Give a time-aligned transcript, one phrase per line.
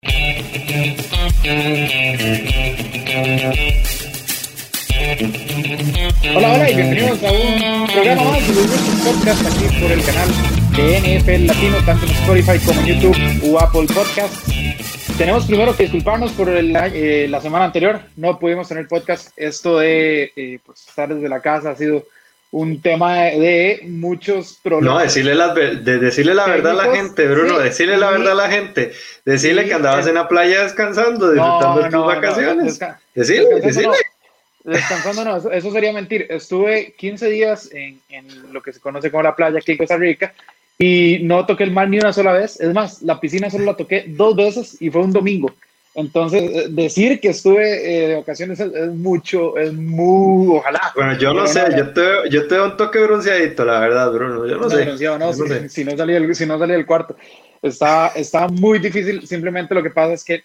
[0.00, 0.14] Hola,
[6.34, 8.66] hola y bienvenidos a un programa más de los
[9.04, 10.28] Podcast aquí por el canal
[10.76, 14.44] de NFL Latino, tanto en Spotify como en YouTube o Apple Podcasts.
[15.18, 19.32] Tenemos primero que disculparnos por eh, la semana anterior, no pudimos tener podcast.
[19.36, 22.06] Esto de eh, pues, estar desde la casa ha sido
[22.50, 24.94] un tema de muchos problemas.
[24.94, 28.46] No, decirle la, de decirle la verdad a la gente, Bruno, decirle la verdad a
[28.46, 28.92] la gente,
[29.24, 32.80] decirle que andabas en la playa descansando, disfrutando de tus vacaciones.
[33.14, 33.96] decirle, decirle.
[34.64, 36.26] Descansando no, eso sería mentir.
[36.28, 39.96] Estuve 15 días en, en, lo que se conoce como la playa aquí en Costa
[39.96, 40.34] Rica
[40.78, 42.60] y no toqué el mar ni una sola vez.
[42.60, 45.52] Es más, la piscina solo la toqué dos veces y fue un domingo.
[45.94, 50.92] Entonces, eh, decir que estuve eh, de vacaciones es, mucho, es muy, ojalá.
[50.94, 54.46] Bueno, yo no sé, yo, te, yo te doy un toque bronceadito, la verdad, Bruno,
[54.46, 54.86] yo no, sé.
[54.86, 57.16] no, si, si, no salía el, si no salía del cuarto.
[57.60, 60.40] Está, está muy difícil, simplemente lo que pasa es que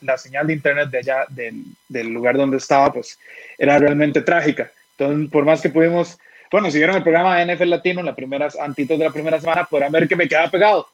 [0.00, 3.18] la señal de internet de allá, del, del lugar donde estaba, pues
[3.58, 4.70] era realmente trágica.
[4.96, 6.18] Entonces, por más que pudimos,
[6.50, 9.64] bueno, si vieron el programa de NFL Latino, la primera, antes de la primera semana,
[9.64, 10.88] podrán ver que me quedaba pegado.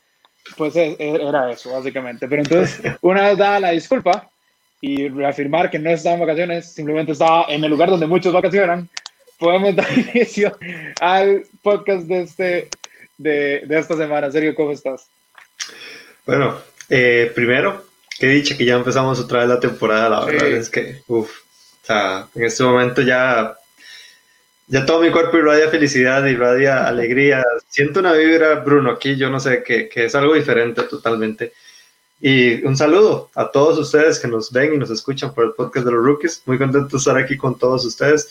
[0.56, 2.28] Pues e, e, era eso, básicamente.
[2.28, 4.28] Pero entonces, una vez dada la disculpa
[4.80, 8.88] y reafirmar que no estaba en vacaciones, simplemente estaba en el lugar donde muchos vacacionan,
[9.38, 10.56] podemos dar inicio
[11.00, 12.68] al podcast de, este,
[13.18, 14.30] de, de esta semana.
[14.30, 15.06] Sergio, ¿cómo estás?
[16.26, 17.84] Bueno, eh, primero,
[18.18, 21.30] que dicho que ya empezamos otra vez la temporada, la verdad es que, uff,
[21.82, 23.54] o sea, en este momento ya,
[24.70, 27.44] ya todo mi cuerpo irradia felicidad, irradia alegría.
[27.68, 31.52] Siento una vibra, Bruno, aquí, yo no sé, que, que es algo diferente totalmente.
[32.20, 35.84] Y un saludo a todos ustedes que nos ven y nos escuchan por el podcast
[35.84, 36.42] de los rookies.
[36.46, 38.28] Muy contento de estar aquí con todos ustedes.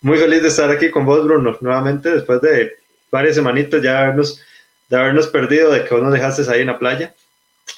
[0.00, 2.76] Muy feliz de estar aquí con vos, Bruno, nuevamente después de
[3.10, 4.40] varias semanitas ya habernos,
[4.88, 7.14] de habernos perdido, de que vos nos dejaste ahí en la playa,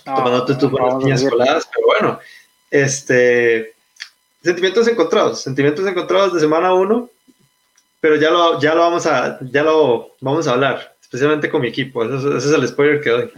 [0.05, 1.67] tomándote tus buenas piñas coladas.
[1.75, 2.21] Pero bueno,
[2.71, 3.73] este,
[4.43, 7.09] sentimientos encontrados, sentimientos encontrados de semana uno,
[8.03, 11.69] pero ya lo, ya lo vamos a, ya lo vamos a hablar, especialmente con mi
[11.69, 12.05] equipo.
[12.05, 13.31] Ese, es el spoiler que doy.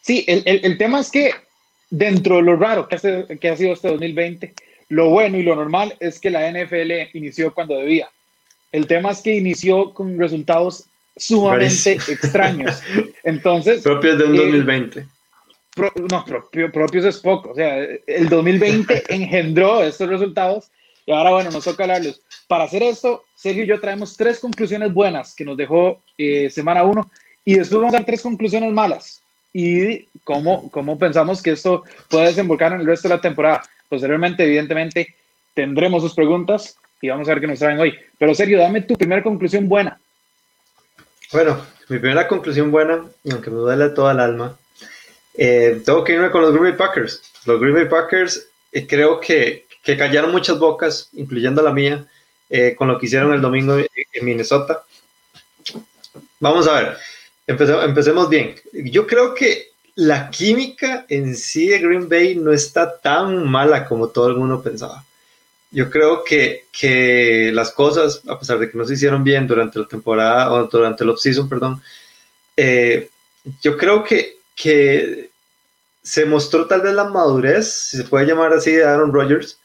[0.00, 1.32] Sí, el, el, el, tema es que
[1.90, 4.54] dentro de lo raro que, hace, que ha sido este 2020,
[4.88, 8.08] lo bueno y lo normal es que la NFL inició cuando debía.
[8.72, 12.80] El tema es que inició con resultados sumamente extraños.
[13.24, 13.82] Entonces.
[13.82, 15.06] Propios de un 2020
[16.10, 17.50] no, propio, propios es poco.
[17.50, 20.70] O sea, el 2020 engendró estos resultados
[21.14, 22.20] ahora, bueno, nos toca hablarlos.
[22.46, 26.82] Para hacer esto, Sergio y yo traemos tres conclusiones buenas que nos dejó eh, semana
[26.84, 27.10] uno
[27.44, 29.22] y después vamos a dar tres conclusiones malas
[29.52, 33.62] y cómo, cómo pensamos que esto puede desembocar en el resto de la temporada.
[33.88, 35.14] Posteriormente, evidentemente,
[35.54, 37.94] tendremos sus preguntas y vamos a ver qué nos traen hoy.
[38.18, 39.98] Pero Sergio, dame tu primera conclusión buena.
[41.32, 44.56] Bueno, mi primera conclusión buena, aunque me duele toda el alma,
[45.34, 47.22] eh, tengo que irme con los Green Bay Packers.
[47.46, 52.06] Los Green Bay Packers eh, creo que, que, callaron muchas bocas, incluyendo la mía,
[52.48, 54.84] eh, con lo que hicieron el domingo en, Minnesota.
[56.40, 56.96] Vamos a ver,
[57.46, 58.56] empecemos, empecemos bien.
[58.72, 64.08] Yo creo que la química en sí de Green Bay no está tan mala como
[64.08, 65.04] todo el mundo pensaba.
[65.70, 69.78] Yo creo que, que las cosas, a pesar de que no se hicieron bien durante
[69.78, 71.80] la temporada, o durante el off-season, perdón,
[73.62, 75.30] yo creo que que
[76.02, 79.58] se mostró tal vez la madurez, si se puede llamar así, de Aaron Rodgers.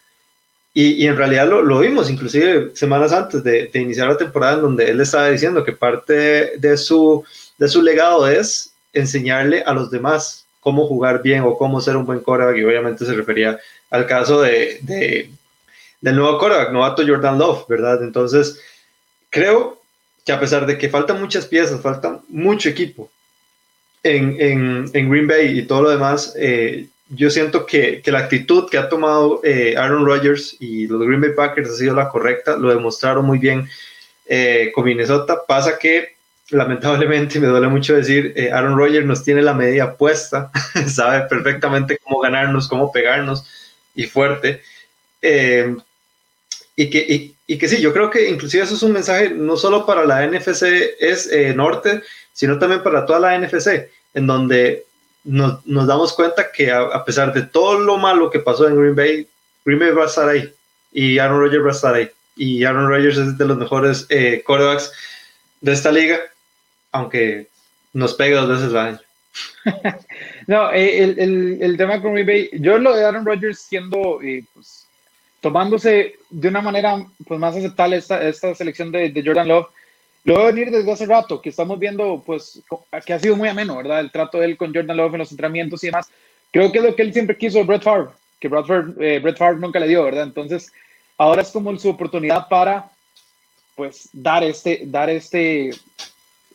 [0.77, 4.55] Y, y en realidad lo, lo, vimos, inclusive semanas antes de, de, iniciar la temporada,
[4.55, 7.23] en donde él estaba diciendo que parte de su,
[7.57, 12.05] de su legado es enseñarle a los demás cómo jugar bien o cómo ser un
[12.05, 12.57] buen quarterback.
[12.57, 13.57] Y obviamente se refería
[13.89, 15.31] al caso de, de
[16.01, 18.03] del nuevo quarterback, novato Jordan Love, ¿verdad?
[18.03, 18.59] Entonces,
[19.29, 19.81] creo
[20.25, 23.09] que a pesar de que faltan muchas piezas, falta mucho equipo,
[24.03, 28.69] en, en, Green Bay y todo lo demás, eh, yo siento que, que, la actitud
[28.69, 32.57] que ha tomado eh, Aaron Rodgers y los Green Bay Packers ha sido la correcta,
[32.57, 33.69] lo demostraron muy bien
[34.25, 35.41] eh, con Minnesota.
[35.47, 36.15] Pasa que,
[36.49, 40.51] lamentablemente, me duele mucho decir, Aaron Rodgers nos tiene la medida puesta,
[40.87, 43.45] sabe perfectamente cómo ganarnos, cómo pegarnos
[43.93, 44.61] y fuerte.
[45.21, 49.85] y, que, y, que sí, yo creo que inclusive eso es un mensaje no solo
[49.85, 50.63] para la NFC
[50.99, 52.01] es Norte,
[52.33, 54.85] sino también para toda la NFC en donde
[55.25, 58.95] nos, nos damos cuenta que a, pesar de todo lo malo que pasó en Green
[58.95, 59.27] Bay,
[59.65, 60.49] Green Bay va a estar ahí
[60.91, 62.09] y Aaron Rodgers va a estar ahí.
[62.37, 64.91] Y Aaron Rodgers es de los mejores eh, quarterbacks
[65.61, 66.19] de esta liga,
[66.91, 67.47] aunque
[67.93, 68.99] nos pega dos veces al año.
[70.47, 71.03] no, eh,
[71.59, 74.85] el, tema con Green Bay, yo lo de Aaron Rodgers siendo, eh, pues,
[75.41, 79.67] tomándose de una manera pues, más aceptable esta, selección de Jordan Love,
[80.25, 82.61] lo voy a venir desde hace rato, que estamos viendo, pues,
[83.05, 83.99] que ha sido muy ameno, ¿verdad?
[83.99, 86.09] El trato de él con Jordan Love en los entrenamientos y demás.
[86.51, 89.37] creo que es lo que él siempre quiso Brett Favre, que Brett Favre, eh, Brett
[89.37, 90.23] Favre nunca le dio, ¿verdad?
[90.23, 90.71] Entonces,
[91.17, 92.89] ahora es como su oportunidad para,
[93.75, 95.69] pues, dar este, dar este,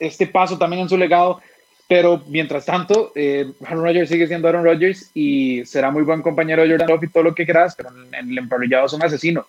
[0.00, 1.40] este paso también en su legado.
[1.87, 6.62] Pero mientras tanto, eh, Aaron Rodgers sigue siendo Aaron Rodgers y será muy buen compañero
[6.62, 9.46] de Jordan Love y todo lo que quieras, pero en el emparrillado es un asesino.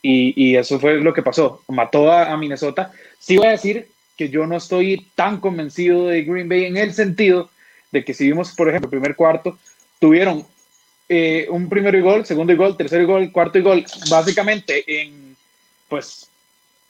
[0.00, 1.62] Y, eso fue lo que pasó.
[1.68, 2.92] Mató a, Minnesota.
[3.18, 6.94] Sí voy a decir que yo no estoy tan convencido de Green Bay en el
[6.94, 7.50] sentido
[7.90, 9.58] de que si vimos, por ejemplo, el primer cuarto,
[9.98, 10.44] tuvieron
[11.08, 15.36] eh, un primero y gol, segundo gol, tercero y gol, cuarto gol, básicamente en,
[15.88, 16.28] pues,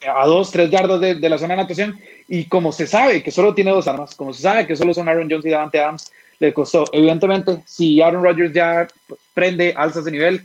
[0.07, 1.99] a dos, tres yardas de, de, la zona de natación.
[2.29, 5.09] Y como se sabe que solo tiene dos armas, como se sabe que solo son
[5.09, 6.85] Aaron Jones y Davante Adams, le costó.
[6.93, 8.89] Evidentemente, si Aaron Rodgers ya
[9.35, 10.45] prende, alza ese nivel,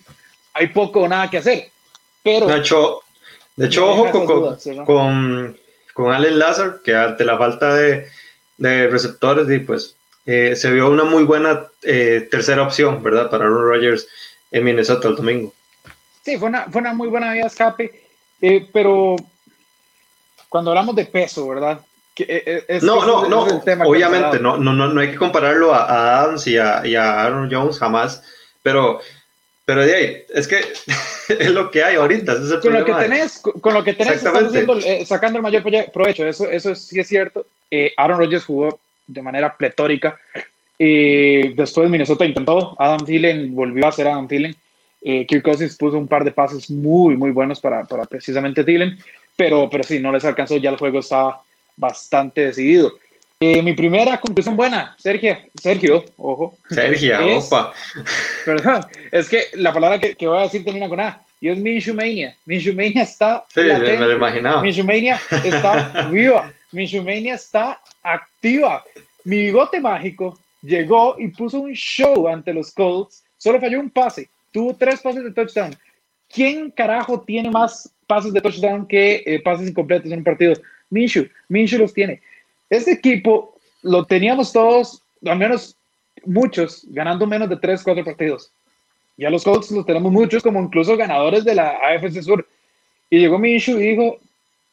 [0.54, 1.70] hay poco o nada que hacer.
[2.24, 2.48] Pero.
[2.48, 3.02] De hecho,
[3.56, 4.86] de hecho ojo con, dudas, ¿no?
[4.86, 5.58] con,
[5.94, 8.08] con, Allen Lazar, que ante la falta de,
[8.58, 13.30] de receptores, y pues eh, se vio una muy buena eh, tercera opción, ¿verdad?
[13.30, 14.08] Para Aaron Rodgers
[14.52, 15.54] en Minnesota el domingo.
[16.24, 18.08] Sí, fue una, fue una muy buena vía de escape,
[18.42, 19.18] eh, pero
[20.48, 21.82] cuando hablamos de peso, ¿verdad?
[22.16, 25.84] Que, eh, es, no, no, no, obviamente, no, no, no, no hay que compararlo a,
[25.84, 28.24] a Adams y a, y a, Aaron Jones jamás,
[28.62, 29.02] pero,
[29.66, 30.60] pero de ahí, es que
[31.40, 32.34] es lo que hay ahorita.
[32.34, 35.44] Es el con, lo que tenés, con lo que tenés, estás haciendo, eh, sacando el
[35.44, 37.46] mayor provecho, eso, eso sí es cierto.
[37.72, 40.20] Eh, Aaron Rodgers jugó de manera pletórica.
[40.78, 44.56] después Minnesota intentó, Adam Thielen volvió a ser Adam Thielen.
[45.06, 48.98] Eh, Kirk Cousins puso un par de pases muy, muy buenos para, para precisamente Thielen,
[49.36, 51.42] pero, pero sí, no les alcanzó, ya el juego estaba
[51.76, 52.94] bastante decidido.
[53.46, 56.58] Eh, mi primera conclusión buena, Sergio, Sergio, ojo.
[56.70, 57.74] Sergio, es, opa.
[58.46, 61.58] Perdón, es que la palabra que, que, voy a decir termina con A, y es
[61.58, 62.38] Minshumania.
[62.46, 63.44] Minshumania está.
[63.54, 63.98] Sí, latente.
[63.98, 64.62] me lo imaginaba.
[64.62, 66.54] Minshumania está viva.
[66.72, 68.82] Minshumania está activa.
[69.26, 73.26] Mi bigote mágico llegó y puso un show ante los Colts.
[73.38, 74.30] Solo falló un pase.
[74.54, 75.76] Tuvo tres pases de touchdown.
[76.34, 80.54] ¿Quién carajo tiene más pases de touchdown que eh, pases incompletos en un partido?
[80.90, 81.28] Minshew.
[81.50, 82.22] Minshew los tiene.
[82.70, 85.76] Este equipo lo teníamos todos, al menos
[86.26, 88.52] muchos, ganando menos de 3, 4 partidos.
[89.18, 92.48] Ya los Colts los tenemos muchos como incluso ganadores de la AFC Sur.
[93.10, 94.18] Y llegó Minshew y dijo,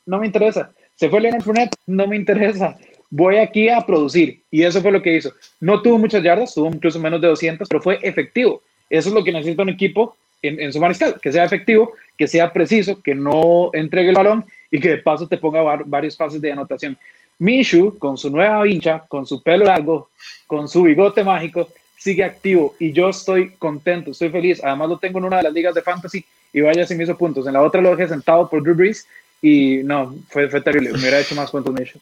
[0.07, 0.73] no me interesa.
[0.97, 2.79] Se fue Leonard Fournette, no me interesa.
[3.11, 4.41] Voy aquí a producir.
[4.51, 5.33] Y eso fue lo que hizo.
[5.61, 8.63] No tuvo muchas yardas, tuvo incluso menos de 200, pero fue efectivo.
[8.89, 12.27] Eso es lo que necesita un equipo en, en su mariscal, que sea efectivo, que
[12.27, 16.41] sea preciso, que no entregue el balón y que de paso te ponga varios pases
[16.41, 16.97] de anotación.
[17.41, 20.11] Minshew, con su nueva vincha, con su pelo largo,
[20.47, 24.63] con su bigote mágico, sigue activo y yo estoy contento, estoy feliz.
[24.63, 27.17] Además lo tengo en una de las ligas de fantasy y vaya si me hizo
[27.17, 27.47] puntos.
[27.47, 29.07] En la otra lo dejé sentado por Drew Brees
[29.41, 30.93] y no, fue, terrible.
[30.93, 32.01] Me hubiera hecho más puntos Minshew.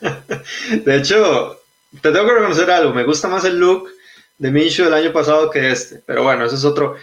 [0.84, 1.58] De hecho,
[2.00, 2.92] te tengo que reconocer algo.
[2.92, 3.88] Me gusta más el look
[4.36, 6.02] de Minshew del año pasado que este.
[6.06, 6.96] Pero bueno, ese es otro,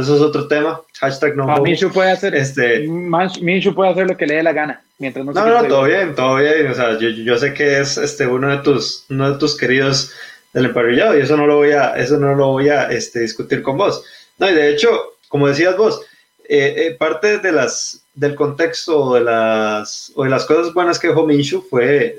[0.00, 0.80] eso es otro tema.
[0.98, 1.50] Hashtag no.
[1.50, 4.82] Ah, Minshew puede hacer, este, Minshew puede hacer lo que le dé la gana.
[4.98, 6.66] Mientras no, no, no todo bien, todo bien.
[6.68, 10.12] O sea, yo, yo, sé que es este, uno, de tus, uno de tus queridos
[10.52, 13.62] del emparrillado y eso no lo voy a, eso no lo voy a este, discutir
[13.62, 14.04] con vos.
[14.38, 16.00] No, y de hecho, como decías vos,
[16.48, 21.08] eh, eh, parte de las, del contexto de las, o de las cosas buenas que
[21.08, 22.18] dejó Minshew fue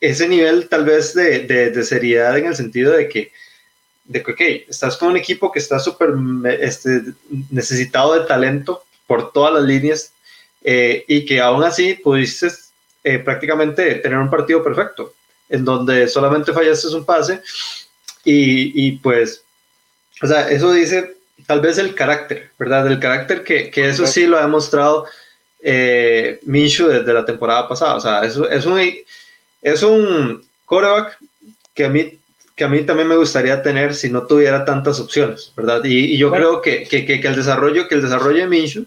[0.00, 3.32] ese nivel tal vez de, de, de seriedad en el sentido de que
[4.06, 6.14] de que, ok, estás con un equipo que está súper
[6.60, 7.02] este,
[7.50, 10.12] necesitado de talento por todas las líneas
[10.62, 12.48] eh, y que aún así pudiste
[13.04, 15.14] eh, prácticamente tener un partido perfecto,
[15.48, 17.40] en donde solamente fallaste un pase
[18.24, 19.42] y, y, pues,
[20.22, 22.86] o sea, eso dice tal vez el carácter, ¿verdad?
[22.86, 25.06] El carácter que, que eso sí lo ha demostrado
[25.60, 28.80] eh, Minshew desde la temporada pasada, o sea, eso es un,
[29.62, 31.18] es un coreback
[31.74, 32.18] que a mí
[32.56, 35.84] que a mí también me gustaría tener si no tuviera tantas opciones, ¿verdad?
[35.84, 36.62] Y, y yo bueno.
[36.62, 38.86] creo que, que, que, el desarrollo, que el desarrollo de Minshew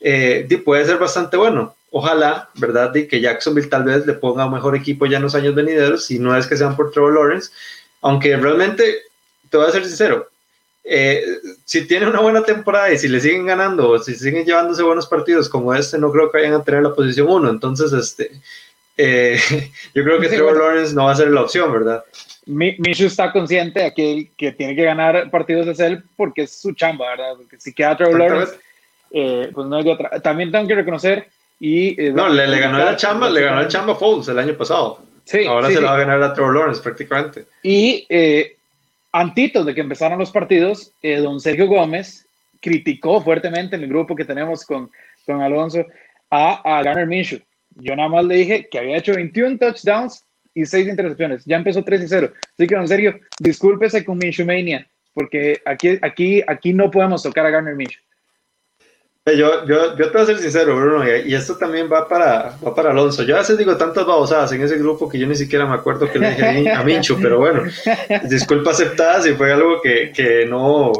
[0.00, 1.76] eh, puede ser bastante bueno.
[1.92, 2.94] Ojalá, ¿verdad?
[2.94, 6.04] Y que Jacksonville tal vez le ponga un mejor equipo ya en los años venideros,
[6.04, 7.50] si no es que sean por Trevor Lawrence,
[8.00, 9.02] aunque realmente,
[9.48, 10.28] te voy a ser sincero,
[10.82, 11.24] eh,
[11.64, 15.06] si tiene una buena temporada y si le siguen ganando o si siguen llevándose buenos
[15.06, 17.50] partidos como este, no creo que vayan a tener la posición 1.
[17.50, 18.32] Entonces, este,
[18.96, 19.38] eh,
[19.94, 20.68] yo creo que sí, Trevor bueno.
[20.68, 22.04] Lawrence no va a ser la opción, ¿verdad?
[22.46, 26.72] Minshew está consciente de que, que tiene que ganar partidos de él porque es su
[26.72, 27.34] chamba, ¿verdad?
[27.36, 28.54] Porque si queda Trevor Lawrence,
[29.10, 30.20] eh, pues no hay de otra.
[30.20, 31.28] También tengo que reconocer
[31.58, 32.00] y...
[32.00, 35.00] Eh, no, le, le, ganó la chamba, le ganó la chamba Foles el año pasado.
[35.24, 35.84] Sí, Ahora sí, se sí.
[35.84, 37.44] la va a ganar a Trevor Lawrence prácticamente.
[37.62, 38.56] Y eh,
[39.12, 42.26] antitos de que empezaron los partidos, eh, don Sergio Gómez
[42.60, 44.90] criticó fuertemente en el grupo que tenemos con,
[45.26, 45.84] con Alonso
[46.30, 47.40] a, a Garner Minshew.
[47.76, 51.44] Yo nada más le dije que había hecho 21 touchdowns y 6 intercepciones.
[51.44, 52.32] Ya empezó 3 y 0.
[52.54, 57.46] Así que, en serio, discúlpese con Minshew Mania, porque aquí, aquí, aquí no podemos tocar
[57.46, 58.02] a Garner Minshew.
[59.26, 62.56] Eh, yo, yo, yo te voy a ser sincero, Bruno, y esto también va para,
[62.66, 63.22] va para Alonso.
[63.22, 66.10] Yo a veces digo tantas babosadas en ese grupo que yo ni siquiera me acuerdo
[66.10, 67.64] que le dije a Mincho, pero bueno,
[68.24, 70.92] disculpa aceptada si fue algo que, que no,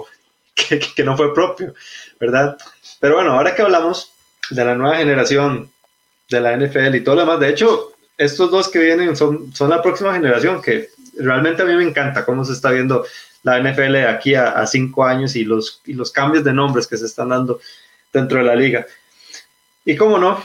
[0.55, 1.73] que, que, no fue propio,
[2.21, 2.59] ¿verdad?
[3.01, 4.13] Pero bueno, ahora que hablamos
[4.51, 5.71] de la nueva generación
[6.29, 9.71] de la NFL y todo lo demás, de hecho, estos dos que vienen son, son
[9.71, 13.07] la próxima generación, que realmente a mí me encanta cómo se está viendo
[13.43, 16.87] la NFL de aquí a, a cinco años y los, y los cambios de nombres
[16.87, 17.61] que se están dando
[18.13, 18.87] dentro de la liga.
[19.87, 20.39] Y cómo no,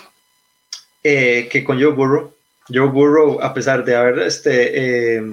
[1.04, 2.34] eh, que con Joe Burrow,
[2.74, 5.24] Joe Burrow, a pesar de haber este, eh,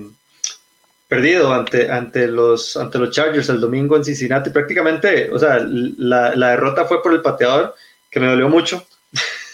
[1.06, 6.34] perdido ante, ante, los, ante los Chargers el domingo en Cincinnati, prácticamente, o sea, la,
[6.34, 7.76] la derrota fue por el pateador,
[8.10, 8.84] que me dolió mucho.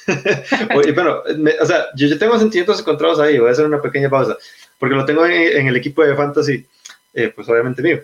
[0.94, 1.22] bueno,
[1.60, 4.36] o sea, yo, tengo sentimientos encontrados ahí, voy a hacer una pequeña pausa,
[4.78, 6.66] porque lo tengo en, el equipo de Fantasy,
[7.14, 8.00] eh, pues obviamente mío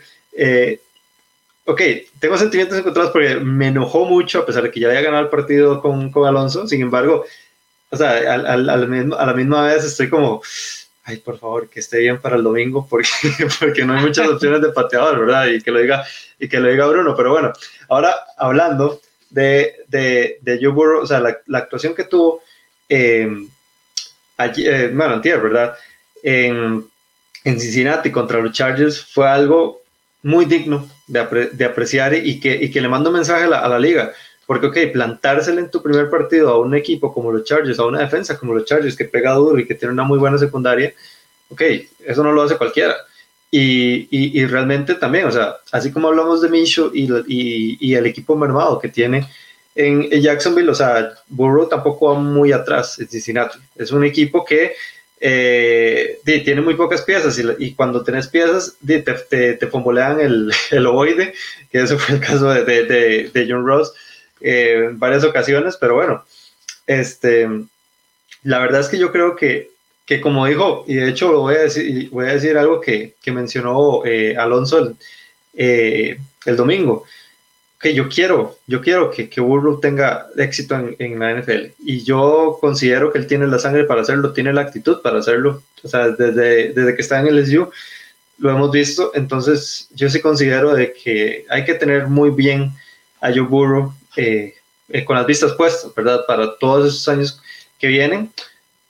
[1.65, 1.81] ok,
[2.21, 5.31] tengo sentimientos encontrados porque me enojó mucho, a pesar de que ya había ganado el
[5.31, 6.67] partido con, con Alonso.
[6.67, 7.25] Sin embargo,
[7.91, 10.43] o sea, a, a, la misma, a, la misma, vez estoy como,
[11.05, 13.09] ay, por favor, que esté bien para el domingo, porque,
[13.61, 15.47] porque no hay muchas opciones de pateador, ¿verdad?
[15.47, 16.05] Y que lo diga,
[16.39, 17.15] y que lo diga Bruno.
[17.17, 17.53] Pero bueno,
[17.89, 19.01] ahora hablando
[19.35, 22.41] de, de, de Joe Burrow, o sea, la, la actuación que tuvo
[22.89, 23.29] eh,
[24.37, 25.77] allí, eh, bueno, antier, ¿verdad?
[26.23, 26.87] En,
[27.45, 29.83] Cincinnati contra los Chargers fue algo
[30.23, 33.59] muy digno de, de apreciar y que, y que, le mando un mensaje a la,
[33.59, 34.13] a la, liga.
[34.47, 37.99] Porque, ok, plantársela en tu primer partido a un equipo como los Chargers, a una
[37.99, 40.95] defensa como los Chargers, que pega duro y que tiene una muy buena secundaria,
[41.51, 41.63] ok,
[42.07, 42.97] eso no lo hace cualquiera.
[43.57, 48.05] Y, y, y realmente también, o sea, así como hablamos de Minshew y, y, el
[48.05, 49.29] equipo mermado que tiene
[49.77, 53.61] en, Jacksonville, o sea, Burrow tampoco va muy atrás en Cincinnati.
[53.77, 54.73] Es un equipo que
[55.21, 60.87] eh, tiene muy pocas piezas y, cuando tenés piezas te, te, te fombolean el, el,
[60.89, 61.33] ovoide,
[61.71, 63.93] que eso fue el caso de, de, de John Ross
[64.41, 66.25] eh, en varias ocasiones, pero bueno,
[66.89, 67.49] este,
[68.43, 69.71] la verdad es que yo creo que,
[70.07, 73.33] que como dijo, y de hecho voy a decir, voy a decir algo que, que
[73.33, 74.97] mencionó eh, Alonso el,
[75.55, 77.05] eh, el domingo,
[77.81, 82.03] que yo quiero, yo quiero que, que Burrow tenga éxito en, en, la NFL y
[82.03, 85.89] yo considero que él tiene la sangre para hacerlo, tiene la actitud para hacerlo, o
[85.89, 87.71] sea, desde, desde que está en el SU
[88.39, 92.73] lo hemos visto, entonces yo sí considero de que hay que tener muy bien
[93.21, 94.55] a Joe Burrow eh,
[94.89, 96.25] eh, con las vistas puestas, ¿verdad?
[96.27, 97.41] Para todos esos años
[97.79, 98.33] que vienen.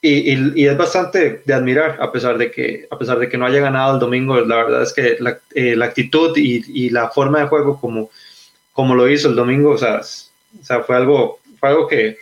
[0.06, 3.38] Y, y, y, es bastante de admirar, a pesar de que, a pesar de que
[3.38, 6.90] no haya ganado el domingo, la verdad es que la, eh, la actitud y, y,
[6.90, 8.10] la forma de juego como,
[8.74, 12.18] como lo hizo el domingo, o sea, o sea fue algo, fue algo que,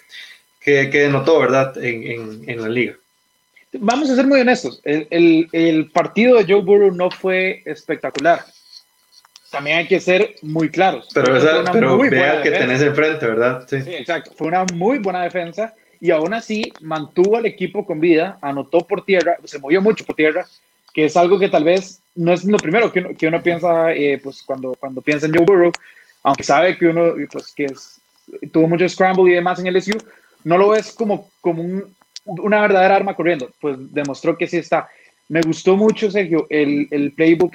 [0.61, 2.95] que, que denotó, ¿verdad?, en, en, en, la liga.
[3.73, 8.45] Vamos a ser muy honestos, el, el, el, partido de Joe Burrow no fue espectacular.
[9.51, 11.09] También hay que ser muy claros.
[11.12, 12.59] Pero, esa, pero vea que defensa.
[12.61, 13.67] tenés enfrente, ¿verdad?
[13.69, 13.83] Sí.
[13.83, 14.31] sí, exacto.
[14.37, 19.05] Fue una muy buena defensa y aún así mantuvo al equipo con vida, anotó por
[19.05, 20.45] tierra, se movió mucho por tierra,
[20.93, 23.93] que es algo que tal vez no es lo primero que uno, que uno piensa
[23.93, 25.71] eh, pues cuando, cuando piensa en Joe Burrow,
[26.25, 28.01] aunque sabe que uno pues, que es,
[28.51, 29.97] tuvo mucho scramble y demás en el SU,
[30.43, 31.95] no lo ves como, como un,
[32.25, 34.89] una verdadera arma corriendo, pues demostró que sí está.
[35.29, 37.55] Me gustó mucho, Sergio, el, el playbook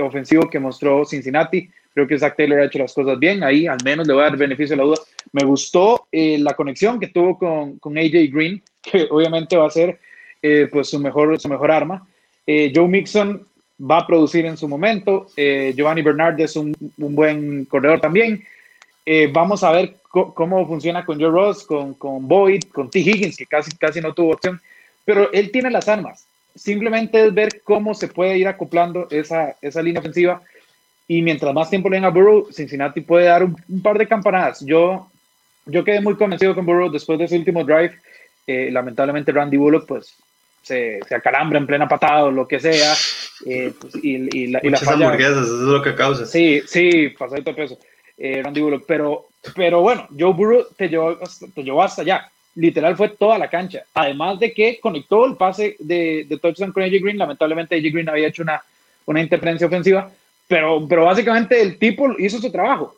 [0.00, 1.68] ofensivo que mostró Cincinnati.
[1.98, 4.26] Creo que Zach Taylor ha hecho las cosas bien, ahí al menos le voy a
[4.26, 4.98] dar beneficio de la duda.
[5.32, 9.70] Me gustó eh, la conexión que tuvo con, con, AJ Green, que obviamente va a
[9.70, 9.98] ser
[10.40, 12.06] eh, pues su mejor, su mejor arma.
[12.46, 13.44] Eh, Joe Mixon
[13.80, 15.26] va a producir en su momento.
[15.36, 18.44] Eh, Giovanni Bernard es un, un, buen corredor también.
[19.04, 23.00] Eh, vamos a ver cómo funciona con Joe Ross, con, con Boyd, con T.
[23.00, 24.60] Higgins, que casi, casi no tuvo opción.
[25.04, 26.28] Pero él tiene las armas.
[26.54, 30.40] Simplemente es ver cómo se puede ir acoplando esa, esa línea ofensiva.
[31.08, 34.06] Y mientras más tiempo le den a Burrow, Cincinnati puede dar un, un, par de
[34.06, 34.62] campanadas.
[34.64, 35.10] Yo,
[35.64, 37.98] yo quedé muy convencido con Burrow después de ese último drive.
[38.46, 40.16] Eh, lamentablemente Randy Bullock pues
[40.62, 42.94] se, se, acalambra en plena patada o lo que sea.
[43.46, 46.26] Eh, pues, y, y, la, y la falla, hamburguesas, eso es lo que causa.
[46.26, 47.78] Sí, sí, pasadito de peso.
[48.18, 48.84] Eh, Randy Bullock.
[48.86, 51.18] Pero, pero bueno, Joe Burrow te llevó,
[51.54, 52.30] te llevó hasta allá.
[52.54, 53.84] Literal fue toda la cancha.
[53.94, 57.18] Además de que conectó el pase de, de touchdown con AJ Green.
[57.18, 58.62] Lamentablemente AJ Green había hecho una,
[59.06, 60.10] una interferencia ofensiva.
[60.48, 62.96] Pero, pero básicamente el tipo hizo su trabajo.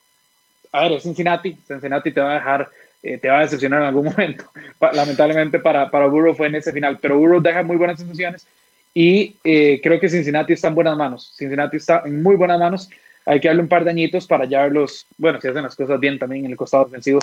[0.73, 1.57] A ver, es Cincinnati.
[1.67, 2.71] Cincinnati te va a dejar
[3.03, 4.45] eh, te va a decepcionar en algún momento.
[4.93, 8.47] Lamentablemente para, para Burrow fue en ese final, pero Burrow deja muy buenas sensaciones
[8.93, 11.33] y eh, creo que Cincinnati está en buenas manos.
[11.37, 12.91] Cincinnati está en muy buenas manos.
[13.25, 16.01] Hay que darle un par de añitos para ya verlos, bueno, si hacen las cosas
[16.01, 17.21] bien también en el costado ofensivo.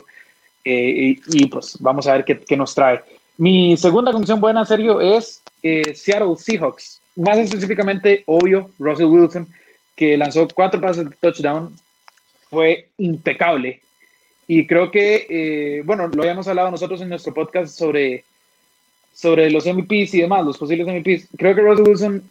[0.64, 3.02] Eh, y, y, pues vamos a ver qué, qué, nos trae.
[3.38, 7.02] Mi segunda conclusión buena, Sergio, es eh, Seattle Seahawks.
[7.16, 9.48] Más específicamente, obvio, Russell Wilson,
[9.98, 11.75] que lanzó cuatro pases de touchdown,
[12.50, 13.82] fue impecable.
[14.48, 18.24] Y creo que, eh, bueno, lo habíamos hablado nosotros en nuestro podcast sobre,
[19.13, 21.27] sobre los MVPs y demás, los posibles MVPs.
[21.36, 22.24] Creo que Russell Wilson,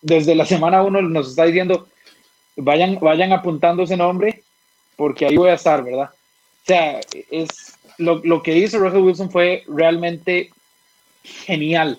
[0.00, 1.86] desde la semana uno, nos está diciendo,
[2.56, 4.42] vayan, vayan apuntando ese nombre,
[4.96, 6.10] porque ahí voy a estar, ¿verdad?
[6.10, 6.98] O sea,
[7.30, 10.50] es, lo, lo que hizo Russell Wilson fue realmente
[11.22, 11.98] genial.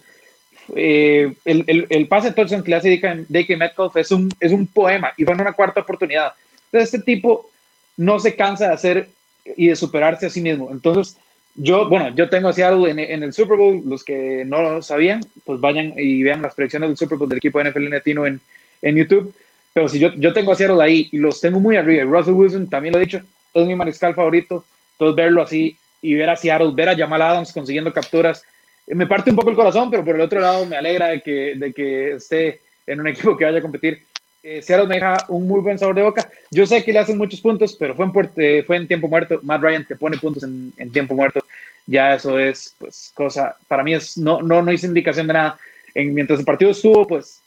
[0.76, 4.66] Eh, el, el, el, pase touchdown que le hace DK Metcalf es un, es un
[4.68, 6.34] poema y fue en una cuarta oportunidad.
[6.66, 7.50] Entonces, este tipo
[7.98, 9.10] no se cansa de hacer
[9.58, 10.70] y de superarse a sí mismo.
[10.72, 11.18] Entonces,
[11.56, 13.82] yo, bueno, yo tengo a Seattle en, el Super Bowl.
[13.86, 17.38] Los que no lo sabían, pues vayan y vean las predicciones del Super Bowl del
[17.38, 18.40] equipo de NFL Latino en,
[18.82, 19.34] en YouTube.
[19.74, 22.70] Pero si yo, yo tengo a Seattle ahí y los tengo muy arriba, Russell Wilson
[22.70, 23.22] también lo he dicho,
[23.54, 24.66] es mi mariscal favorito.
[24.94, 28.44] Entonces, verlo así y ver a Seattle, ver a Jamal Adams consiguiendo capturas,
[28.88, 31.56] me parte un poco el corazón, pero por el otro lado me alegra de que,
[31.56, 34.04] de que esté en un equipo que vaya a competir.
[34.42, 36.30] Eh, Seattle me deja un muy buen sabor de boca.
[36.52, 39.40] Yo sé que le hacen muchos puntos, pero fue en, eh, fue en tiempo muerto.
[39.42, 41.42] Matt Ryan te pone puntos en, en, tiempo muerto.
[41.86, 45.58] Ya eso es, pues, cosa, para mí es, no, no, no hice indicación de nada.
[45.96, 47.42] En, mientras el partido estuvo, pues,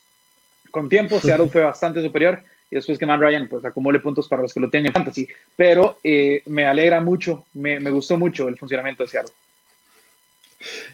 [0.70, 4.42] con tiempo, Seattle fue bastante superior y después que Matt Ryan pues acumule puntos para
[4.42, 5.28] los que lo tienen en fantasy.
[5.54, 9.32] Pero eh, me alegra mucho, me, me, gustó mucho el funcionamiento de Seattle.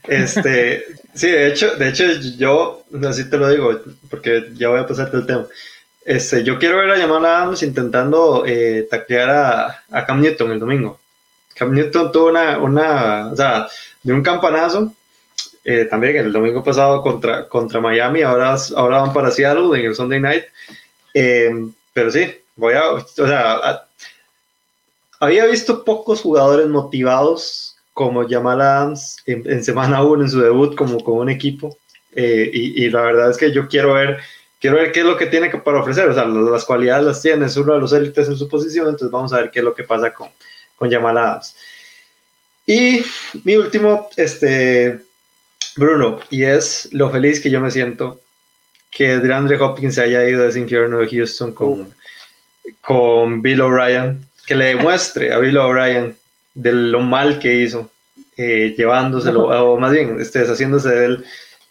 [0.06, 2.04] Este, sí, de hecho, de hecho
[2.38, 5.46] yo, así te lo digo, porque ya voy a pasarte el tema.
[6.04, 10.58] Este, yo quiero ver a Jamal Adams intentando eh, taclear a, a, Cam Newton el
[10.58, 11.00] domingo.
[11.54, 13.68] Cam Newton tuvo una, una o sea,
[14.02, 14.92] de un campanazo,
[15.64, 19.94] eh, también el domingo pasado contra, contra Miami, ahora, ahora van para Seattle en el
[19.94, 20.44] Sunday Night.
[21.14, 21.50] Eh,
[21.92, 23.86] pero sí, voy a, o sea, a,
[25.20, 30.74] había visto pocos jugadores motivados como Jamal Adams en, en semana 1 en su debut
[30.74, 31.78] como con un equipo.
[32.14, 34.18] Eh, y, y, la verdad es que yo quiero ver,
[34.60, 36.08] quiero ver qué es lo que tiene que para ofrecer.
[36.08, 38.86] O sea, las, las cualidades las tiene, es uno de los élites en su posición,
[38.86, 40.28] entonces vamos a ver qué es lo que pasa con,
[40.76, 41.56] con Jamal Adams.
[42.66, 43.04] Y
[43.44, 45.00] mi último, este,
[45.76, 48.20] Bruno, y es lo feliz que yo me siento
[48.90, 51.92] que DeAndre Hopkins se haya ido a ese infierno de Houston con,
[52.82, 56.16] con Bill O'Brien, que le demuestre a Bill O'Brien
[56.54, 57.90] de lo mal que hizo,
[58.36, 61.24] eh, llevándoselo, o más bien, este, deshaciéndose de él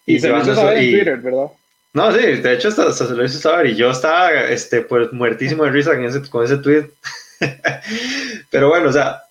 [0.06, 0.30] y, y se.
[0.30, 1.48] Lo hizo y, Twitter, ¿verdad?
[1.94, 5.12] No, sí, de hecho hasta, hasta, se lo hizo saber y yo estaba este, pues,
[5.12, 6.90] muertísimo de risa con ese, con ese tweet.
[8.50, 9.24] Pero bueno, o sea,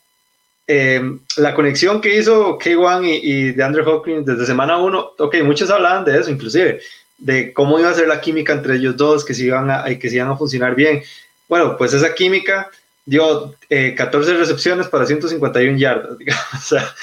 [0.67, 1.01] eh,
[1.37, 5.71] la conexión que hizo K1 y, y de Andrew Hopkins desde semana 1, ok, muchos
[5.71, 6.81] hablaban de eso, inclusive,
[7.21, 10.09] de cómo iba a ser la química entre ellos dos, que se iban a, que
[10.09, 11.03] se iban a funcionar bien.
[11.49, 12.71] Bueno, pues esa química
[13.07, 16.55] dio eh, 14 recepciones para 151 yardas, digamos.
[16.55, 16.95] O sea,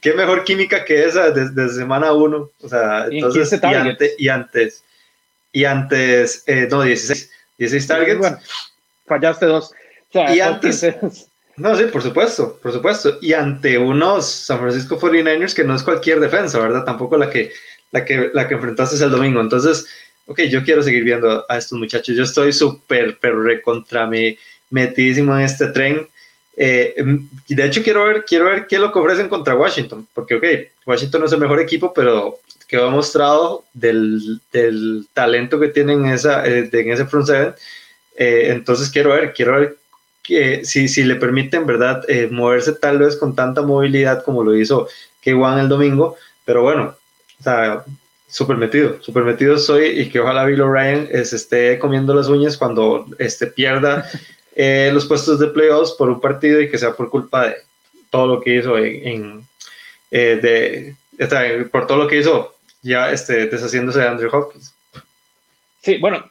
[0.00, 2.50] qué mejor química que esa desde, desde semana 1.
[2.60, 4.84] O sea, entonces, y, ante, y, antes,
[5.52, 8.18] y antes, eh, no, 16, 16 targets.
[8.18, 8.38] Bueno,
[9.06, 9.72] fallaste dos.
[10.10, 10.84] O sea, y antes,
[11.60, 13.18] no, sí, por supuesto, por supuesto.
[13.20, 16.84] Y ante unos San Francisco 49ers que no es cualquier defensa, ¿verdad?
[16.84, 17.52] Tampoco la que,
[17.90, 19.42] la que, la que enfrentaste el domingo.
[19.42, 19.86] Entonces,
[20.24, 22.16] ok, yo quiero seguir viendo a estos muchachos.
[22.16, 24.38] Yo estoy súper, pero recontra me
[24.70, 26.08] metidísimo en este tren.
[26.56, 26.94] Eh,
[27.48, 30.44] de hecho, quiero ver, quiero ver qué es lo que ofrecen contra Washington, porque, ok,
[30.86, 36.12] Washington no es el mejor equipo, pero quedó demostrado del, del talento que tienen en,
[36.12, 37.54] esa, eh, en ese front seven.
[38.16, 39.76] Eh, entonces, quiero ver, quiero ver
[40.22, 44.56] que si, si le permiten, ¿verdad?, eh, moverse tal vez con tanta movilidad como lo
[44.56, 44.86] hizo
[45.24, 46.94] K1 el domingo, pero bueno,
[47.40, 47.84] o sea,
[48.28, 52.28] súper metido, súper metido soy y que ojalá Bill O'Brien eh, se esté comiendo las
[52.28, 54.08] uñas cuando este, pierda
[54.54, 57.56] eh, los puestos de playoffs por un partido y que sea por culpa de
[58.10, 59.46] todo lo que hizo en,
[60.10, 64.74] eh, de, por todo lo que hizo ya este, deshaciéndose de Andrew Hopkins.
[65.82, 66.28] Sí, bueno,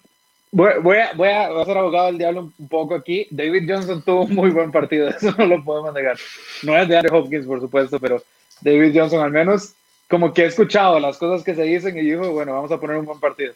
[0.52, 3.28] voy, voy, a, voy a ser abogado del diablo un poco aquí.
[3.30, 6.18] David Johnson tuvo un muy buen partido, eso no lo podemos negar.
[6.64, 8.22] No es de Andrew Hopkins, por supuesto, pero
[8.62, 9.74] David Johnson al menos
[10.10, 12.98] como que he escuchado las cosas que se dicen y dijo, bueno, vamos a poner
[12.98, 13.54] un buen partido.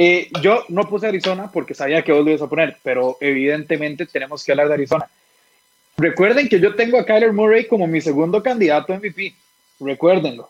[0.00, 4.06] Eh, yo no puse Arizona porque sabía que vos lo ibas a poner, pero evidentemente
[4.06, 5.10] tenemos que hablar de Arizona.
[5.96, 9.34] Recuerden que yo tengo a Kyler Murray como mi segundo candidato MVP.
[9.80, 10.48] Recuérdenlo.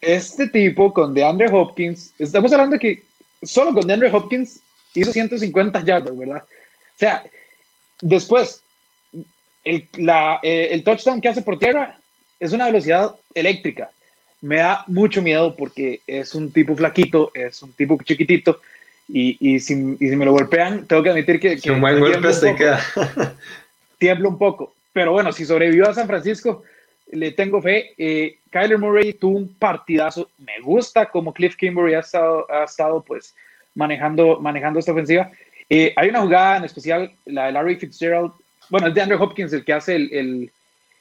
[0.00, 3.02] Este tipo con DeAndre Hopkins, estamos hablando que
[3.42, 4.60] solo con DeAndre Hopkins
[4.94, 6.44] hizo 150 yardas, ¿verdad?
[6.44, 7.24] O sea,
[8.00, 8.62] después,
[9.64, 11.98] el, la, eh, el touchdown que hace por tierra
[12.40, 13.90] es una velocidad eléctrica
[14.40, 18.60] me da mucho miedo porque es un tipo flaquito, es un tipo chiquitito
[19.08, 21.56] y, y, si, y si, me lo golpean, tengo que admitir que...
[21.56, 22.80] que un buen golpe se queda.
[23.98, 24.74] tiemblo un poco.
[24.92, 26.62] Pero bueno, si sobrevivió a San Francisco,
[27.12, 27.94] le tengo fe.
[27.98, 30.30] Eh, Kyler Murray tuvo un partidazo.
[30.38, 33.34] Me gusta como Cliff Kimberly ha estado, ha estado pues
[33.74, 35.30] manejando, manejando esta ofensiva.
[35.70, 38.32] Eh, hay una jugada en especial, la de Larry Fitzgerald.
[38.70, 40.50] Bueno, es de Andrew Hopkins el que hace el,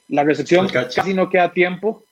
[0.09, 0.67] la recepción.
[0.67, 2.03] Casi no queda tiempo.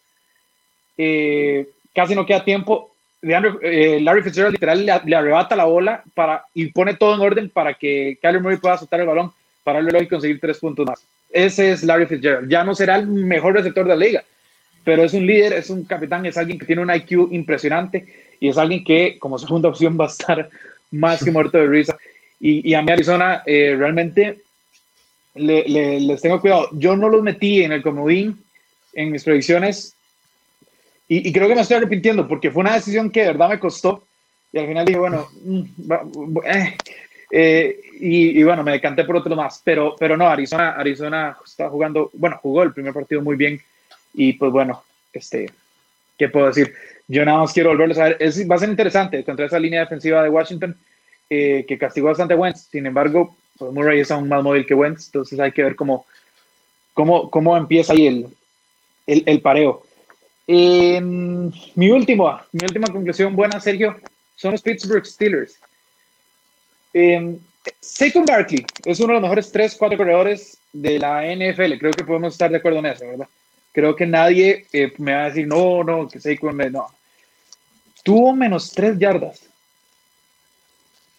[0.97, 2.91] Eh, casi no queda tiempo.
[3.21, 7.73] De Larry Fitzgerald literal le, arrebata la bola para, y pone todo en orden para
[7.73, 9.31] que Kyler Murray pueda soltar el balón
[9.63, 11.03] para luego conseguir tres puntos más.
[11.31, 12.49] Ese es Larry Fitzgerald.
[12.49, 14.23] Ya no será el mejor receptor de la liga,
[14.83, 18.05] pero es un líder, es un capitán, es alguien que tiene un IQ impresionante
[18.39, 20.49] y es alguien que como segunda opción va a estar
[20.91, 21.97] más que muerto de risa.
[22.39, 24.41] Y, a mi Arizona eh, realmente
[25.33, 26.69] les tengo cuidado.
[26.73, 28.37] Yo no los metí en el comodín
[28.93, 29.95] en mis predicciones
[31.07, 34.07] y, creo que me estoy arrepintiendo porque fue una decisión que de verdad me costó.
[34.51, 35.63] Y al final dije, bueno, mm,
[36.45, 36.77] eh,
[37.31, 42.09] eh, y, bueno, me decanté por otro más, pero, pero no, Arizona, Arizona está jugando,
[42.13, 43.61] bueno, jugó el primer partido muy bien.
[44.13, 45.51] Y pues bueno, este,
[46.17, 46.73] ¿qué puedo decir?
[47.07, 49.81] Yo nada más quiero volverles a ver, es, va a ser interesante contra esa línea
[49.81, 50.75] defensiva de Washington
[51.29, 54.73] eh, que castigó bastante a Wentz, sin embargo, pues Murray es aún más móvil que
[54.73, 56.05] Wentz, entonces hay que ver cómo,
[56.93, 58.27] cómo, cómo empieza ahí el,
[59.05, 59.84] el, el pareo.
[60.47, 63.95] Mi, último, mi última conclusión buena, Sergio,
[64.35, 65.57] son los Pittsburgh Steelers.
[66.93, 67.37] Eh,
[67.79, 71.77] Saquon Barkley es uno de los mejores 3, 4 corredores de la NFL.
[71.79, 73.27] Creo que podemos estar de acuerdo en eso, ¿verdad?
[73.71, 76.87] Creo que nadie eh, me va a decir, no, no, que Saquon, no.
[78.03, 79.41] Tuvo menos 3 yardas.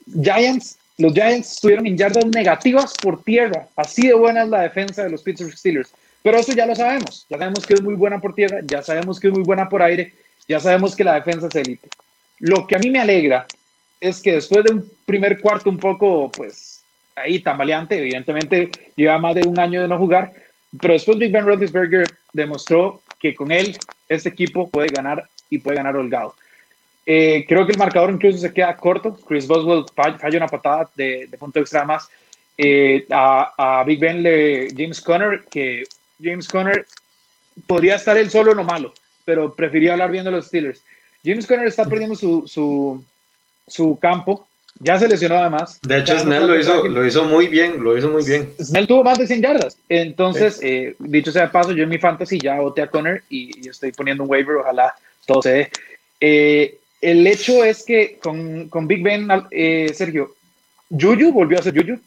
[0.06, 3.68] Giants, los Giants estuvieron en yardas negativas por tierra.
[3.74, 5.92] Así de buena es la defensa de los Pittsburgh Steelers.
[6.26, 7.24] Pero eso ya lo sabemos.
[7.30, 9.80] Ya sabemos que es muy buena por tierra, ya sabemos que es muy buena por
[9.80, 10.12] aire,
[10.48, 11.88] ya sabemos que la defensa es élite.
[12.40, 13.46] Lo que a mí me alegra
[14.00, 16.82] es que después de un primer cuarto un poco, pues,
[17.14, 20.32] ahí tambaleante, evidentemente lleva más de un año de no jugar,
[20.80, 25.76] pero después Big Ben Roethlisberger demostró que con él este equipo puede ganar y puede
[25.76, 26.34] ganar holgado.
[27.06, 29.14] Eh, creo que el marcador incluso se queda corto.
[29.28, 32.08] Chris Boswell falla una patada de, punto extra más.
[32.58, 35.84] Eh, a, Big Ben le James Conner, que
[36.20, 36.86] James Conner
[37.66, 38.92] podría estar él solo en lo malo,
[39.24, 40.82] pero prefirió hablar bien de los Steelers.
[41.24, 43.02] James Conner está perdiendo su, su,
[43.66, 44.46] su campo.
[44.78, 45.80] Ya se lesionó además.
[45.82, 48.52] De hecho, Snell lo hizo, lo hizo muy bien, lo hizo muy bien.
[48.60, 49.78] Snell tuvo más de 100 yardas.
[49.88, 53.92] Entonces, eh, dicho sea paso, yo en mi fantasy ya voté a Conner y, estoy
[53.92, 55.70] poniendo un waiver, ojalá todo se dé.
[56.20, 60.34] Eh, el hecho es que con, con Big Ben, eh, Sergio,
[60.90, 61.98] Juju volvió a ser Juju.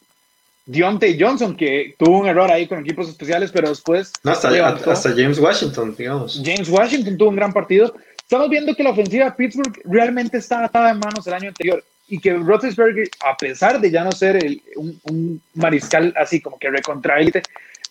[0.65, 4.13] Deontay Johnson, que tuvo un error ahí con equipos especiales, pero después.
[4.23, 6.41] No, hasta, hasta James Washington, digamos.
[6.43, 7.95] James Washington tuvo un gran partido.
[8.17, 11.83] Estamos viendo que la ofensiva de Pittsburgh realmente está atada en manos el año anterior
[12.07, 14.39] y que Roethlisberger, a pesar de ya no ser
[14.75, 17.15] un, mariscal así como que recontra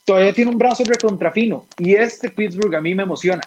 [0.04, 3.42] todavía tiene un brazo recontra fino y este Pittsburgh a mí me emociona.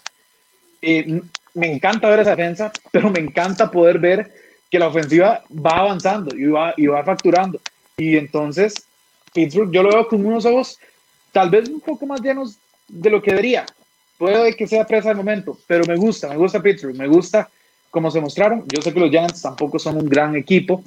[0.81, 1.21] Eh,
[1.53, 4.31] me encanta ver esa defensa, pero me encanta poder ver
[4.69, 7.59] que la ofensiva va avanzando y va, y va facturando.
[7.97, 8.73] Y entonces,
[9.33, 10.79] Pittsburgh yo lo veo con unos ojos
[11.31, 13.65] tal vez un poco más llenos de lo que debería,
[14.17, 17.49] puede que sea presa al momento, pero me gusta, me gusta Pittsburgh, me gusta
[17.89, 18.63] cómo se mostraron.
[18.67, 20.83] Yo sé que los Giants tampoco son un gran equico,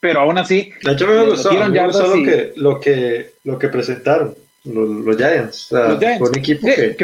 [0.00, 0.72] pero aún así.
[0.82, 5.68] De hecho, me gustó, me gustó lo, que, lo, que, lo que presentaron los, Giants.
[5.70, 6.20] los Giants.
[6.28, 6.96] un equipo que...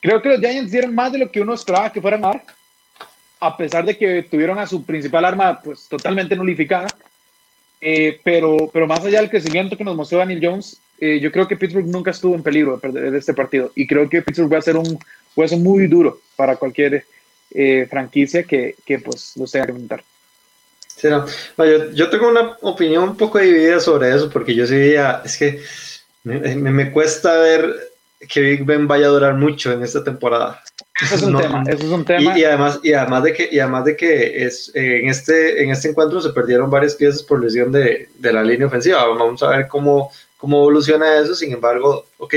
[0.00, 2.44] creo, que los Giants dieron más de lo que uno esperaba que fueran a dar,
[3.40, 6.88] a pesar de que tuvieron a su principal arma pues totalmente nulificada.
[7.86, 11.46] Eh, pero, pero más allá del crecimiento que nos mostró Daniel Jones, eh, yo creo
[11.46, 14.56] que Pittsburgh nunca estuvo en peligro de perder este partido y creo que Pittsburgh va
[14.56, 14.98] a ser un
[15.34, 17.04] juego muy duro para cualquier
[17.50, 20.02] eh, franquicia que, que, pues lo sea preguntar.
[20.96, 21.26] Sí, no.
[21.58, 25.60] yo, yo, tengo una opinión un poco dividida sobre eso porque yo sí es que
[26.22, 27.92] me, me, cuesta ver
[28.28, 30.62] que Big Ben vaya a durar mucho en esta temporada.
[31.00, 32.38] Eso es un tema, eso es un tema.
[32.38, 35.88] Y, además, y además de que, y además de que es, en, este, en este
[35.88, 39.04] encuentro se perdieron varias piezas por lesión de, de la línea ofensiva.
[39.04, 41.34] Vamos a ver cómo, cómo evoluciona eso.
[41.34, 42.34] Sin embargo, ok,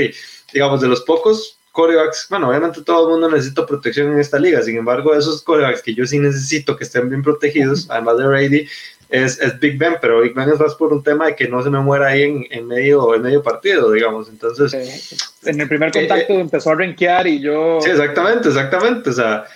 [0.52, 4.60] digamos, de los pocos corebacks, bueno, obviamente todo el mundo necesita protección en esta liga.
[4.62, 8.68] Sin embargo, esos corebacks que yo sí necesito que estén bien protegidos, además de Brady,
[9.08, 11.62] es, es, Big Ben, pero Big Ben es más por un tema de que no
[11.62, 14.28] se me muera ahí en, en medio, en medio partido, digamos.
[14.28, 17.80] Entonces, en el primer contacto eh, empezó a renquear y yo.
[17.80, 19.10] Sí, exactamente, exactamente.
[19.10, 19.46] O sea,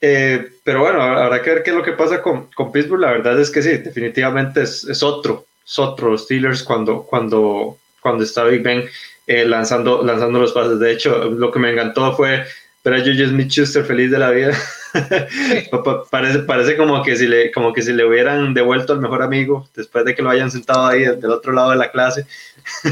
[0.00, 3.00] eh, pero bueno, habrá que ver qué es lo que pasa con, con Pittsburgh.
[3.00, 8.24] La verdad es que sí, definitivamente es, es otro, es otro Steelers cuando, cuando, cuando
[8.24, 8.84] está Big Ben
[9.26, 10.78] eh, lanzando, lanzando los pases.
[10.78, 12.44] De hecho, lo que me encantó fue
[12.84, 14.52] ver a Juju Smith-Schuster feliz de la vida.
[16.10, 19.68] parece, parece como que, si le, como que si le hubieran devuelto al mejor amigo
[19.74, 22.26] después de que lo hayan sentado ahí del otro lado de la clase.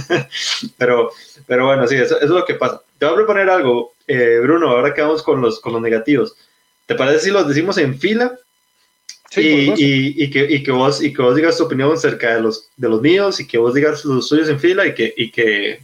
[0.78, 1.10] pero,
[1.46, 2.82] pero bueno, sí, eso, es lo que pasa.
[2.98, 3.92] Te voy a proponer algo.
[4.06, 6.36] eh, Bruno, ahora quedamos con los, con los negativos.
[6.86, 8.38] ¿Te parece si los decimos en fila?
[9.30, 12.40] Sí, y, y, que, y, que vos, y que vos digas tu opinión acerca de
[12.40, 15.30] los, de los míos y que vos digas los suyos en fila y que, y
[15.30, 15.80] que,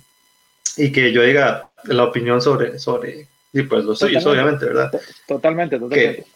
[0.79, 3.29] y que yo diga la opinión sobre, sobre
[3.63, 4.91] pues los suyos, obviamente, ¿verdad?
[5.27, 6.27] Totalmente, totalmente.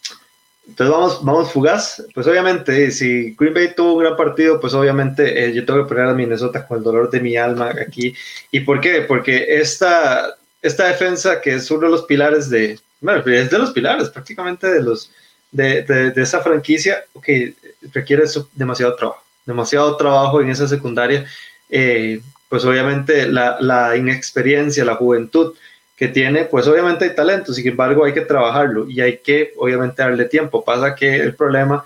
[0.69, 2.05] Entonces vamos, vamos fugaz.
[2.15, 5.89] Pues obviamente, si Green Bay tuvo un gran partido, pues obviamente eh, yo tengo que
[5.89, 8.15] poner a Minnesota con el dolor de mi alma aquí.
[8.51, 9.01] ¿Y por qué?
[9.01, 13.73] Porque esta, esta defensa, que es uno de los pilares de, bueno, es de los
[13.73, 15.11] pilares prácticamente de los
[15.51, 17.55] de, de, esa franquicia, que
[17.95, 21.27] requiere demasiado trabajo, demasiado trabajo en esa secundaria.
[21.71, 25.55] Eh, pues obviamente la, la inexperiencia, la juventud
[25.99, 30.01] que tiene, pues obviamente hay talento, sin embargo hay que trabajarlo y hay que obviamente
[30.01, 30.65] darle tiempo.
[30.65, 31.85] Pasa que el problema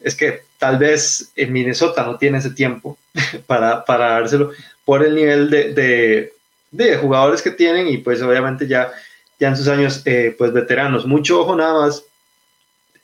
[0.00, 2.96] es que tal vez en Minnesota no tiene ese tiempo
[3.46, 4.52] para, para dárselo
[4.84, 6.32] por el nivel de, de,
[6.70, 8.92] de, jugadores que tienen y pues obviamente ya,
[9.40, 11.04] ya en sus años eh, pues veteranos.
[11.04, 12.04] Mucho ojo nada más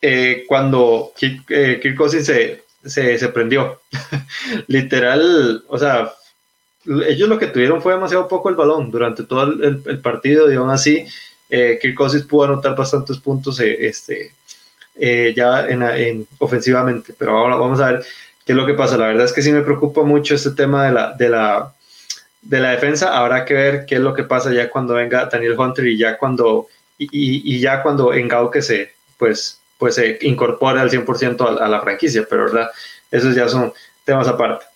[0.01, 3.81] eh, cuando Kirk, eh, Kirk Cousins se, se, se prendió.
[4.69, 6.12] Literal, o sea,
[6.87, 11.07] ellos lo que tuvieron fue demasiado poco el balón durante todo el, partido y así
[11.51, 11.97] eh, Kirk
[12.29, 14.33] pudo anotar bastantes puntos eh, este,
[14.97, 18.05] eh, ya en, ofensivamente, pero ahora vamos a ver
[18.44, 18.97] qué es lo que pasa.
[18.97, 21.73] La verdad es que sí me preocupa mucho este tema de la, de la,
[22.42, 23.16] de la defensa.
[23.16, 26.18] Habrá que ver qué es lo que pasa ya cuando venga Daniel Hunter y ya
[26.18, 26.68] cuando,
[26.99, 28.12] y, y ya cuando
[28.51, 32.70] que se, pues, pues se incorpore al 100% a, a la franquicia, pero verdad,
[33.11, 33.73] esos ya son
[34.05, 34.66] temas aparte.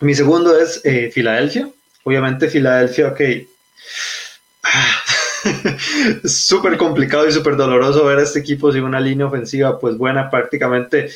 [0.00, 1.68] Mi segundo es eh, Filadelfia.
[2.04, 3.20] Obviamente Filadelfia, ok.
[6.24, 10.30] súper complicado y súper doloroso ver a este equipo sin una línea ofensiva pues buena
[10.30, 11.10] prácticamente.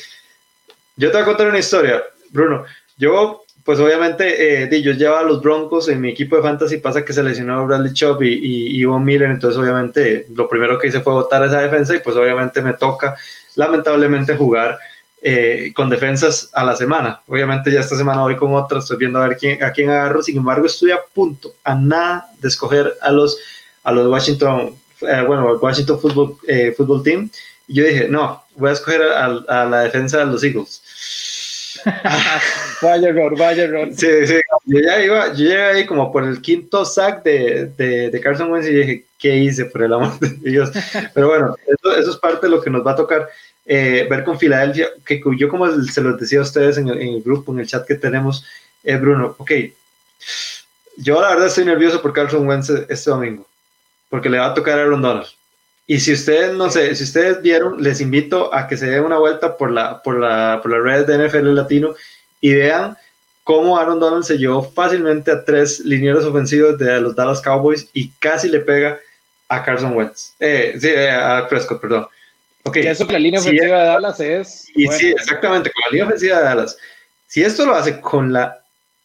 [0.95, 2.65] Yo te voy a contar una historia, Bruno.
[2.97, 7.03] Yo, pues obviamente, eh, yo llevaba a los Broncos en mi equipo de fantasy, pasa
[7.03, 10.87] que se lesionó Bradley Chubb y, y, y Von Miller, entonces obviamente lo primero que
[10.87, 13.15] hice fue votar esa defensa y pues obviamente me toca
[13.55, 14.77] lamentablemente jugar
[15.25, 17.21] eh, con defensas a la semana.
[17.27, 20.21] Obviamente ya esta semana voy con otra, estoy viendo a ver quién, a quién agarro,
[20.21, 23.37] sin embargo estoy a punto, a nada de escoger a los,
[23.85, 27.29] a los Washington, eh, bueno, Washington Football, eh, Football Team.
[27.69, 30.81] Y yo dije, no, voy a escoger a, la defensa de los Eagles.
[32.81, 33.89] vaya error, vaya error.
[33.95, 38.09] Sí, sí, yo ya iba, yo llegué ahí como por el quinto sack de, de,
[38.09, 40.69] de Carson Wentz y dije, ¿qué hice por el amor de Dios?
[41.13, 43.29] Pero bueno, eso, eso es parte de lo que nos va a tocar.
[43.65, 47.53] Eh, ver con Filadelfia, que yo como se los decía a ustedes en el, grupo,
[47.53, 48.45] en el chat que tenemos,
[48.83, 49.51] eh, Bruno, ok,
[50.97, 53.47] yo la verdad estoy nervioso por Carlson Wentz este domingo,
[54.09, 55.27] porque le va a tocar a Aaron Donald.
[55.87, 59.17] Y si ustedes, no sé, si ustedes vieron, les invito a que se den una
[59.17, 61.93] vuelta por la, por la, por la red de NFL Latino
[62.39, 62.97] y vean
[63.43, 68.09] cómo Aaron Donald se llevó fácilmente a tres linieros ofensivos de los Dallas Cowboys y
[68.19, 68.99] casi le pega
[69.49, 70.33] a Carson Wentz.
[70.39, 72.07] Eh, sí, eh, a Prescott, perdón.
[72.65, 72.87] Okay.
[72.87, 74.67] eso que la línea ofensiva de Dallas es.
[74.73, 76.77] Y sí, exactamente, con la línea ofensiva de Dallas.
[77.27, 78.63] Si esto lo hace con la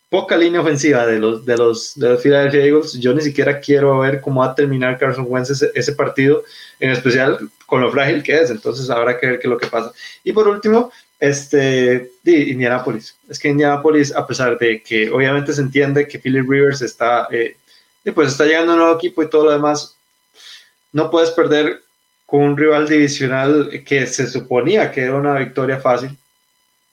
[0.08, 3.98] poca línea ofensiva de los, de los, de los Philadelphia Eagles, yo ni siquiera quiero
[3.98, 6.44] ver cómo va a terminar Carson Wentz ese, partido,
[6.80, 8.50] en especial con lo frágil que es.
[8.50, 9.92] Entonces habrá que ver qué es lo que pasa.
[10.24, 10.90] Y por último,
[11.20, 13.16] este, Indianapolis.
[13.28, 17.56] Es que Indianapolis, a pesar de que obviamente se entiende que Philip Rivers está, eh,
[18.14, 19.96] pues está llegando a un nuevo equipo y todo lo demás,
[20.92, 21.82] no puedes perder
[22.28, 26.10] con un rival divisional que se suponía que era una victoria fácil,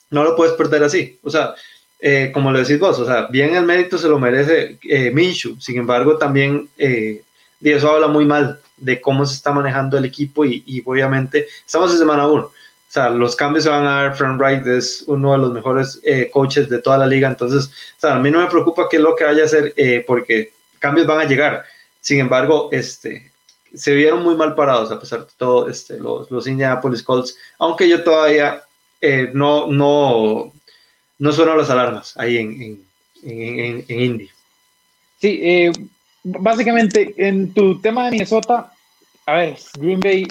[0.08, 1.18] no lo puedes perder así.
[1.22, 1.54] O sea,
[2.00, 5.60] eh, como lo decís vos, o sea, bien el mérito se lo merece eh, Minshu,
[5.60, 7.22] sin embargo también eh,
[7.60, 11.98] eso habla muy mal de cómo se está manejando el equipo y, obviamente estamos en
[11.98, 12.42] semana 1.
[12.42, 12.52] O
[12.88, 14.16] sea, los cambios se van a dar.
[14.16, 17.28] Frank Wright es uno de los mejores eh, coaches de toda la liga.
[17.28, 19.74] Entonces, o sea, a mí no me preocupa qué es lo que vaya a hacer
[20.06, 21.64] porque cambios van a llegar.
[22.00, 23.32] Sin embargo, este,
[23.76, 27.88] se vieron muy mal parados a pesar de todo este, los, los Indianapolis Colts, aunque
[27.88, 28.62] yo todavía
[29.00, 30.52] eh, no, no,
[31.18, 32.84] no suenan las alarmas ahí en,
[33.22, 34.30] en, en, Indy.
[35.20, 35.72] Sí, eh,
[36.24, 38.72] básicamente en tu tema de Minnesota,
[39.26, 40.26] a ver, Green Bay,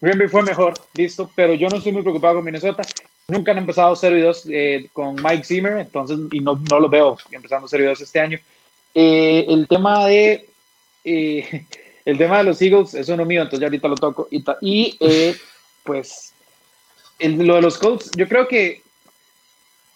[0.00, 2.82] Green Bay fue mejor, listo, pero yo no estoy muy preocupado con Minnesota.
[3.28, 6.88] Nunca han empezado 0 y 2 eh, con Mike Zimmer, entonces, y no, no lo
[6.90, 8.38] veo empezando 0 y 2 este año.
[8.94, 10.46] el tema de
[12.04, 14.28] el tema de los Eagles es uno mío, entonces ya ahorita lo toco.
[14.30, 15.36] Y, eh,
[15.82, 16.32] pues,
[17.18, 18.82] lo de los Colts, yo creo que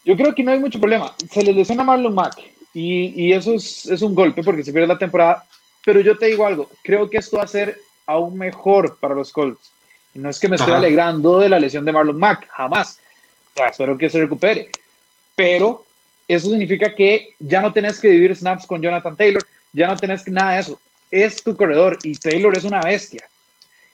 [0.04, 1.14] yo creo que no hay mucho problema.
[1.30, 2.38] Se les lesiona Marlon Mack
[2.72, 5.44] y, y eso es, es, un golpe porque se pierde la temporada.
[5.84, 9.32] Pero yo te digo algo, creo que esto va a ser aún mejor para los
[9.32, 9.70] Colts.
[10.14, 13.00] no es que me estoy alegrando de la lesión de Marlon Mack, jamás.
[13.70, 14.70] espero que se recupere.
[15.36, 15.84] Pero
[16.26, 19.44] eso significa que ya no tenés que vivir snaps con Jonathan Taylor,
[19.74, 23.24] ya no tenés que nada de eso es tu corredor y Taylor es una bestia.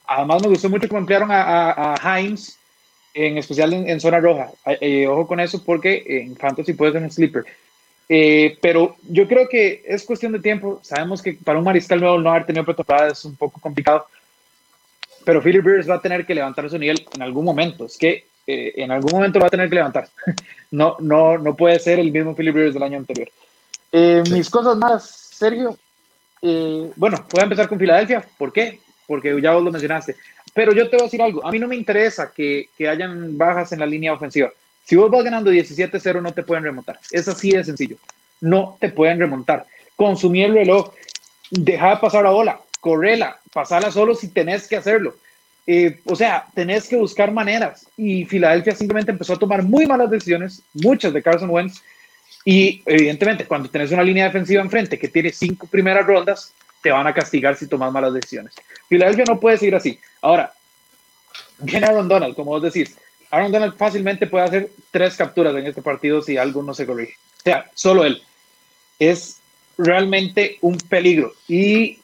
[0.07, 2.57] Además, me gustó mucho cómo emplearon a, a, Himes,
[3.13, 4.51] en especial en, zona roja.
[4.79, 7.45] Eh, ojo con eso porque en Fantasy puede ser un sleeper.
[8.07, 10.79] Eh, pero yo creo que es cuestión de tiempo.
[10.83, 14.05] Sabemos que para un mariscal nuevo no haber tenido pretemporada es un poco complicado.
[15.23, 17.85] Pero Philip Rivers va a tener que levantar su nivel en algún momento.
[17.85, 20.07] Es que eh, en algún momento va a tener que levantar.
[20.71, 23.29] no, no, no puede ser el mismo Philip Rivers del año anterior.
[24.29, 25.79] Mis cosas más, Sergio.
[26.95, 28.25] Bueno, voy a empezar con Filadelfia.
[28.37, 28.79] ¿Por qué?
[29.07, 30.15] porque ya vos lo mencionaste.
[30.53, 33.37] Pero yo te voy a decir algo, a mí no me interesa que, que hayan
[33.37, 34.51] bajas en la línea ofensiva.
[34.83, 36.99] Si vos vas ganando 17-0 no te pueden remontar.
[37.11, 37.97] Es así de sencillo.
[38.41, 39.65] No te pueden remontar.
[39.95, 40.93] Consumir el reloj,
[41.49, 45.15] dejar pasar la bola, correla, pasarla solo si tenés que hacerlo.
[45.67, 47.87] Eh, o sea, tenés que buscar maneras.
[47.97, 51.81] Y Filadelfia simplemente empezó a tomar muy malas decisiones, muchas de Carson Wentz.
[52.45, 57.07] Y evidentemente, cuando tenés una línea defensiva enfrente que tiene cinco primeras rondas, te van
[57.07, 58.53] a castigar si tomas malas decisiones.
[58.87, 59.99] Filadelfia no puede seguir así.
[60.21, 60.53] Ahora,
[61.57, 62.95] viene Aaron Donald, como vos decís.
[63.31, 67.15] Aaron Donald fácilmente puede hacer tres capturas en este partido si algo no se corrige.
[67.39, 68.21] O sea, solo él.
[68.99, 69.39] Es
[69.77, 71.33] realmente un peligro.
[71.47, 71.99] Y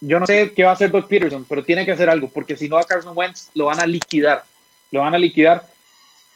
[0.00, 2.56] yo no sé qué va a hacer Doug Peterson, pero tiene que hacer algo, porque
[2.56, 4.44] si no a Carson Wentz lo van a liquidar.
[4.92, 5.66] Lo van a liquidar.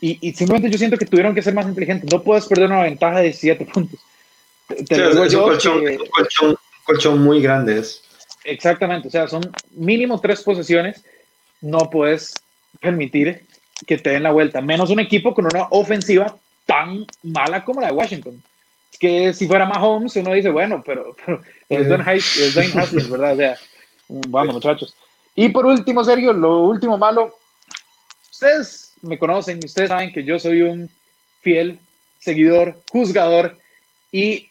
[0.00, 2.12] Y, simplemente yo siento que tuvieron que ser más inteligentes.
[2.12, 3.98] No puedes perder una ventaja de siete puntos.
[4.86, 8.02] Te digo yo colchón muy grande es.
[8.44, 11.02] Exactamente, o sea, son mínimo tres posesiones,
[11.62, 12.34] no puedes
[12.78, 13.46] permitir
[13.86, 17.88] que te den la vuelta, menos un equipo con una ofensiva tan mala como la
[17.88, 18.42] de Washington.
[18.92, 21.16] Es que si fuera más Holmes, uno dice, bueno, pero,
[21.68, 22.04] es Dwayne
[22.80, 23.32] Haskins, ¿verdad?
[23.32, 23.56] O sea,
[24.08, 24.94] vamos, muchachos.
[25.34, 27.36] Y por último, Sergio, lo último malo,
[28.30, 30.90] ustedes me conocen, ustedes saben que yo soy un
[31.42, 31.78] fiel
[32.18, 33.56] seguidor, juzgador
[34.10, 34.48] y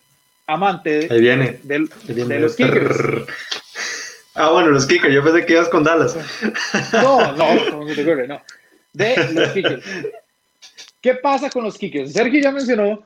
[0.48, 1.60] amante Ahí viene.
[1.64, 1.80] De,
[2.40, 2.98] los kickers.
[4.36, 5.14] Ah, bueno, los kickers.
[5.14, 6.18] Yo pensé que ibas con Dallas.
[6.94, 8.42] No, no, como se te ocurre, no.
[8.94, 9.86] De los kickers.
[11.02, 12.14] ¿Qué pasa con los kickers?
[12.14, 13.06] Sergio ya mencionó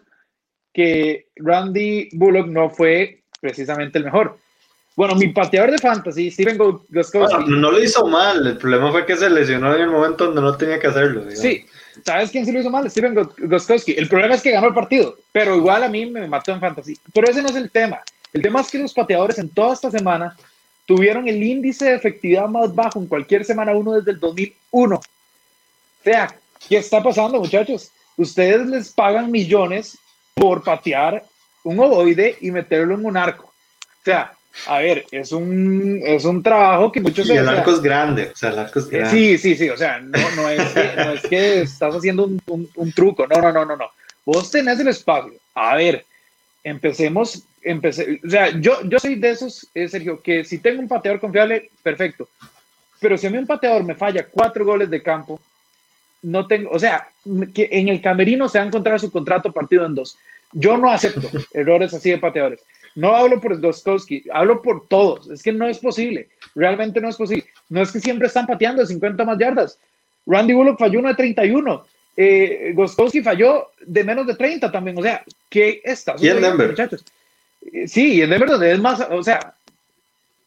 [0.73, 4.37] que Randy Bullock no fue precisamente el mejor.
[4.97, 7.45] Bueno, mi pateador de fantasy, Steven Goskowski.
[7.49, 10.57] no lo hizo mal, el problema fue que se lesionó en el momento donde no
[10.57, 11.23] tenía que hacerlo.
[11.29, 11.67] Sí,
[12.03, 12.89] ¿sabes quién sí lo hizo mal?
[12.89, 13.91] Steven Goskowski.
[13.91, 16.97] El problema es que ganó el partido, pero igual a mí me mató en fantasy.
[17.13, 17.99] Pero ese no es el tema.
[18.33, 20.35] El tema es que los pateadores en toda esta semana
[20.87, 24.95] tuvieron el índice de efectividad más bajo en cualquier semana uno desde el 2001.
[24.95, 25.01] O
[26.03, 26.35] sea,
[26.67, 27.91] ¿qué está pasando, muchachos?
[28.15, 29.95] Ustedes les pagan millones
[30.33, 31.23] por patear
[31.63, 33.45] un ovoide y meterlo en un arco.
[33.45, 34.31] O sea,
[34.65, 37.27] a ver, es un, es un trabajo que muchos...
[37.29, 39.09] Y el arco es grande, o sea, el arco es grande.
[39.11, 42.69] Sí, sí, sí, o sea, no, no, es, que, no es que estás haciendo un,
[42.75, 43.89] un, truco, no, no, no, no, no.
[44.25, 45.33] Vos tenés el espacio.
[45.53, 46.05] A ver,
[46.63, 50.87] empecemos, empecé, o sea, yo, yo soy de esos, eh, Sergio, que si tengo un
[50.87, 52.27] pateador confiable, perfecto.
[52.99, 55.39] Pero si a mí un pateador me falla cuatro goles de campo,
[56.23, 57.07] no tengo, o sea,
[57.53, 60.17] que en el camerino se va a encontrar su contrato partido en dos.
[60.51, 62.61] Yo no acepto errores así de pateadores.
[62.97, 65.29] No hablo por Goskowski, hablo por todos.
[65.29, 66.29] Es que no es posible.
[66.55, 67.45] Realmente no es posible.
[67.69, 69.77] No es que siempre están pateando de 50 más yardas.
[70.25, 71.85] Randy Bullock falló uno de 31.
[72.17, 74.97] Eh, Goskowski falló de menos de 30 también.
[74.97, 76.69] O sea, ¿qué está ¿Y en Denver?
[76.69, 77.05] Muchachos?
[77.71, 79.53] Eh, sí, en Denver donde es más, o sea,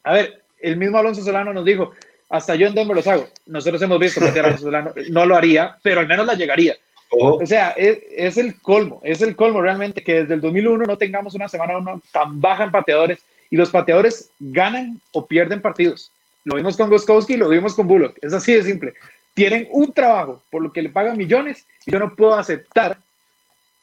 [0.02, 1.92] a ver, el mismo Alonso Solano nos dijo,
[2.30, 3.28] hasta yo en Denver los hago.
[3.46, 6.76] Nosotros hemos visto a Alonso Solano, no lo haría, pero al menos la llegaría.
[7.10, 11.34] O sea, es, el colmo, es el colmo realmente que desde el 2001 no tengamos
[11.34, 13.18] una semana uno tan baja en pateadores
[13.50, 16.12] y los pateadores ganan o pierden partidos.
[16.44, 18.94] Lo vimos con Goskowski, lo vimos con Bullock, es así de simple.
[19.34, 22.96] Tienen un trabajo por lo que le pagan millones y yo no puedo aceptar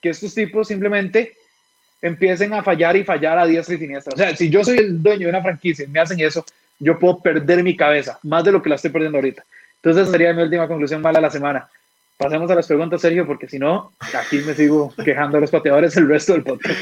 [0.01, 1.33] que estos tipos simplemente
[2.01, 4.13] empiecen a fallar y fallar a diestra y siniestra.
[4.13, 6.45] O sea, si yo soy el dueño de una franquicia y me hacen eso,
[6.79, 9.43] yo puedo perder mi cabeza, más de lo que la estoy perdiendo ahorita.
[9.81, 11.69] Entonces, sería mi última conclusión mala de la semana.
[12.17, 15.95] Pasemos a las preguntas, Sergio, porque si no, aquí me sigo quejando a los pateadores
[15.97, 16.79] el resto del podcast.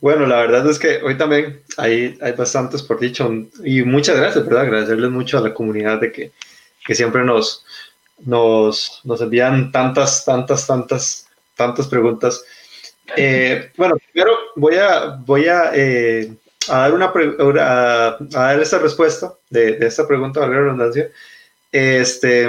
[0.00, 3.28] Bueno, la verdad es que hoy también hay, hay bastantes por dicho
[3.64, 4.62] y muchas gracias, ¿verdad?
[4.62, 6.30] Agradecerles mucho a la comunidad de que,
[6.86, 7.64] que siempre nos,
[8.20, 12.44] nos, nos, envían tantas, tantas, tantas, tantas preguntas.
[13.16, 16.32] Eh, bueno, primero voy a, voy a, eh,
[16.68, 21.10] a dar una, a, a, dar esta respuesta de, de esta pregunta, valga la redundancia.
[21.72, 22.48] Este,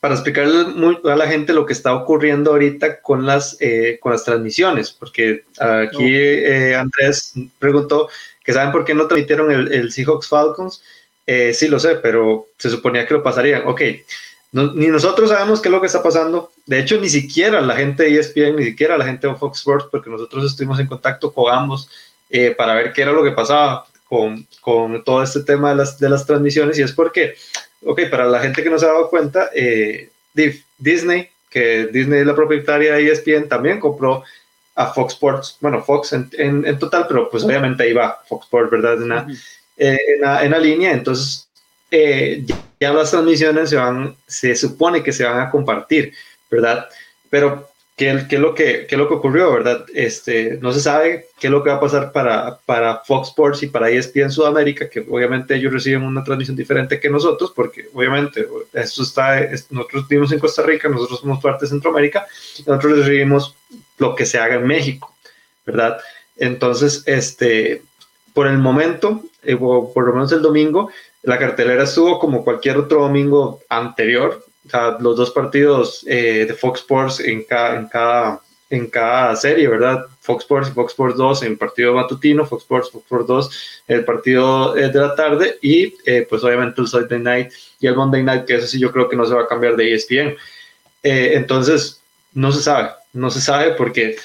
[0.00, 0.66] para explicarle
[1.04, 5.44] a la gente lo que está ocurriendo ahorita con las, eh, con las transmisiones, porque
[5.58, 8.08] aquí eh, Andrés preguntó
[8.44, 10.82] que saben por qué no transmitieron el, el Seahawks Falcons.
[11.26, 13.62] Eh, sí lo sé, pero se suponía que lo pasarían.
[13.66, 13.82] Ok,
[14.52, 16.52] ni nosotros sabemos qué es lo que está pasando.
[16.66, 19.86] De hecho, ni siquiera la gente de ESPN, ni siquiera la gente de Fox Sports,
[19.90, 21.88] porque nosotros estuvimos en contacto con ambos
[22.56, 26.08] para ver qué era lo que pasaba con, con, todo este tema de las, de
[26.08, 27.34] las transmisiones y es porque,
[27.84, 30.10] ok, para la gente que no se ha dado cuenta, eh,
[30.78, 34.24] Disney, que Disney es la propietaria de ESPN, también compró
[34.74, 38.70] a Fox Sports, bueno, Fox en, en, total, pero pues obviamente ahí va Fox Sports,
[38.70, 38.94] ¿verdad?
[38.94, 39.26] En la,
[39.76, 41.46] eh, en la, línea, entonces
[41.90, 42.44] eh,
[42.80, 46.14] ya las transmisiones se van, se supone que se van a compartir,
[46.50, 46.88] ¿verdad?
[47.28, 49.84] Pero ¿Qué, es lo que, qué es lo que ocurrió, verdad?
[49.94, 53.62] Este, no se sabe qué es lo que va a pasar para, para Fox Sports
[53.62, 58.46] y para ESPN Sudamérica, que obviamente ellos reciben una transmisión diferente que nosotros, porque obviamente
[58.72, 59.40] esto está,
[59.70, 62.26] nosotros vivimos en Costa Rica, nosotros somos parte de Centroamérica,
[62.66, 63.56] nosotros recibimos
[63.98, 65.14] lo que se haga en México,
[65.66, 65.98] ¿verdad?
[66.36, 67.82] Entonces, este,
[68.32, 70.90] por el momento, eh, por lo menos el domingo,
[71.22, 76.80] la cartelera estuvo como cualquier otro domingo anterior, sea, los dos partidos eh, de Fox
[76.80, 80.06] Sports en cada, en, cada, en cada serie, ¿verdad?
[80.20, 83.50] Fox Sports y Fox Sports 2 en partido matutino, Fox Sports, Fox Sports 2
[83.88, 87.96] el partido eh, de la tarde y eh, pues obviamente el Sunday Night y el
[87.96, 90.36] Monday Night, que eso sí yo creo que no se va a cambiar de ESPN.
[91.02, 92.00] entonces,
[92.34, 94.16] no se sabe, no se sabe porque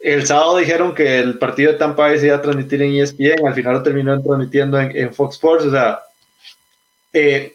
[0.00, 3.46] el sábado dijeron que el partido de Tampa Bay se iba a transmitir en ESPN,
[3.46, 6.00] al final lo terminó transmitiendo en, en Fox Sports, o sea,
[7.12, 7.54] eh,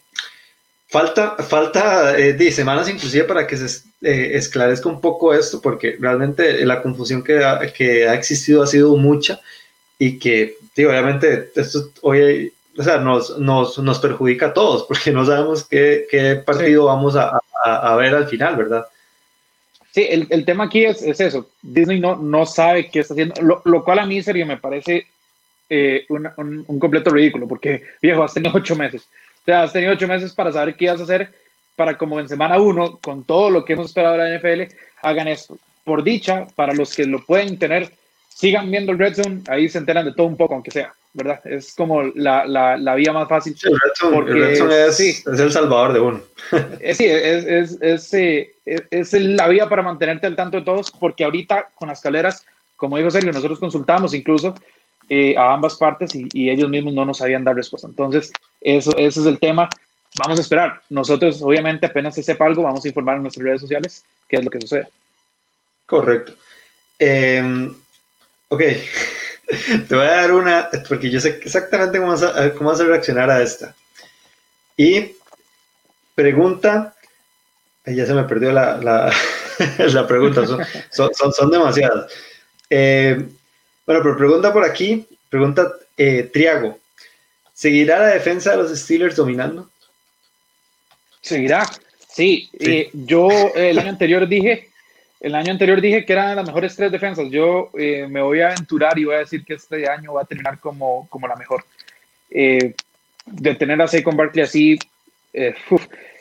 [0.94, 6.64] Falta, falta eh, semanas inclusive para que se eh, esclarezca un poco esto, porque realmente
[6.68, 9.42] la confusión que ha, que ha existido ha sido mucha
[9.98, 15.26] y que, obviamente, esto hoy o sea, nos, nos, nos, perjudica a todos, porque no
[15.26, 18.86] sabemos qué, qué partido vamos a, a, ver al final, ¿verdad?
[19.90, 21.50] Sí, el, el tema aquí es, es, eso.
[21.64, 25.08] Disney no, no sabe qué está haciendo, lo, lo cual a mí, serio, me parece
[25.72, 29.08] eh, un, un, un, completo ridículo, porque, viejo, has tenido ocho meses.
[29.44, 31.34] O sea, has tenido ocho meses para saber qué ibas a hacer
[31.76, 35.28] para como en semana uno, con todo lo que hemos esperado de la NFL, hagan
[35.28, 35.58] esto.
[35.84, 37.92] Por dicha, para los que lo pueden tener,
[38.30, 41.46] sigan viendo el Red Zone, ahí se enteran de todo un poco, aunque sea, ¿verdad?
[41.46, 43.56] Es como la, la, la vía más fácil.
[43.64, 46.22] el Red Zone, porque, el Red Zone es, es, el salvador de uno.
[46.80, 50.92] Eh, sí, es, es, es, eh, es, la vía para mantenerte al tanto de todos,
[50.92, 54.54] porque ahorita con las caleras, como dijo Sergio, nosotros consultamos incluso
[55.10, 57.88] eh, a ambas partes y, ellos mismos no nos sabían dar respuesta.
[57.88, 58.32] Entonces,
[58.62, 59.70] eso, ese es el tema.
[60.18, 60.82] Vamos a esperar.
[60.90, 64.46] Nosotros, obviamente, apenas se sepa algo, vamos a informar en nuestras redes sociales qué es
[64.46, 64.88] lo que sucede.
[65.86, 66.34] Correcto.
[67.00, 67.74] Em,
[68.48, 68.62] ok.
[69.88, 72.86] Te voy a dar una, porque yo sé exactamente cómo vas a, cómo vas a
[72.86, 73.76] reaccionar a esta.
[74.78, 75.12] Y
[76.16, 76.96] pregunta,
[77.86, 79.14] ya se me perdió la, la,
[79.78, 82.12] la pregunta, son, son, son demasiadas.
[82.70, 83.28] Eh,
[83.86, 86.80] bueno, pero pregunta por aquí, pregunta eh, Triago.
[87.54, 89.70] ¿Seguirá la defensa de los Steelers dominando?
[91.22, 91.70] Seguirá,
[92.08, 92.50] sí.
[92.60, 94.70] Eh, yo el año anterior dije,
[95.20, 97.30] el año anterior dije que eran las mejores tres defensas.
[97.30, 100.26] Yo eh, me voy a aventurar y voy a decir que este año va a
[100.26, 101.64] terminar como, como la mejor.
[102.30, 104.80] de tener a Saquon Barkley así,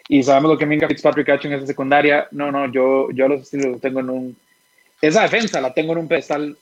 [0.08, 2.28] y sabemos lo que Minka Fitzpatrick ha hecho en esa secundaria.
[2.32, 4.36] No, no, yo, yo a los Steelers los tengo en un.
[5.00, 6.56] Esa defensa la tengo en un pedestal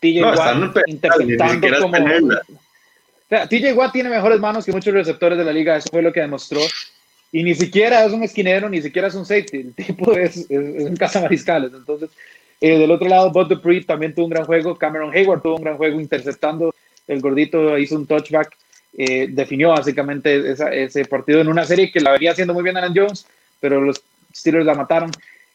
[0.00, 1.96] TJ Watt interceptando como.
[1.96, 6.02] O sea, TJ Watt tiene mejores manos que muchos receptores de la liga, eso fue
[6.02, 6.60] lo que demostró.
[7.32, 10.50] Y ni siquiera es un esquinero, ni siquiera es un safety, el tipo es, es,
[10.50, 11.72] un cazamariscales.
[11.72, 12.10] Entonces,
[12.60, 15.62] eh, del otro lado, Bud Dupree también tuvo un gran juego, Cameron Hayward tuvo un
[15.62, 16.74] gran juego interceptando,
[17.06, 18.56] el gordito hizo un touchback,
[18.98, 22.94] eh, definió básicamente ese partido en una serie que la venía haciendo muy bien Alan
[22.94, 23.26] Jones,
[23.60, 24.02] pero los
[24.34, 25.10] Steelers la mataron.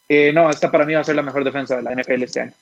[0.07, 2.41] Eh, no, esta para mí va a ser la mejor defensa de la NFL este
[2.41, 2.53] año.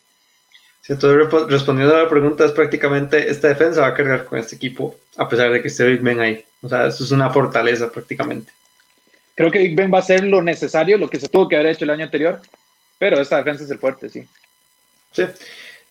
[0.84, 4.58] Sí, entonces respondiendo a la pregunta es prácticamente esta defensa va a cargar con este
[4.58, 6.44] equipo a pesar de que esté Big Ben ahí.
[6.62, 8.52] O sea, esto es una fortaleza prácticamente.
[9.34, 11.72] Creo que Big Ben va a hacer lo necesario, lo que se tuvo que haber
[11.72, 12.42] hecho el año anterior,
[13.00, 14.28] pero esta defensa es el fuerte, sí.
[15.14, 15.24] Sí.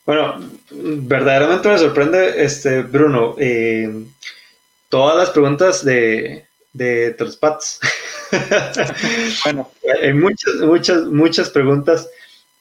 [0.04, 0.38] Bueno,
[0.70, 3.90] verdaderamente me sorprende, este Bruno, eh,
[4.90, 7.80] todas las preguntas de, de, de los Pats.
[9.44, 9.70] bueno.
[10.02, 12.10] Hay muchas, muchas, muchas preguntas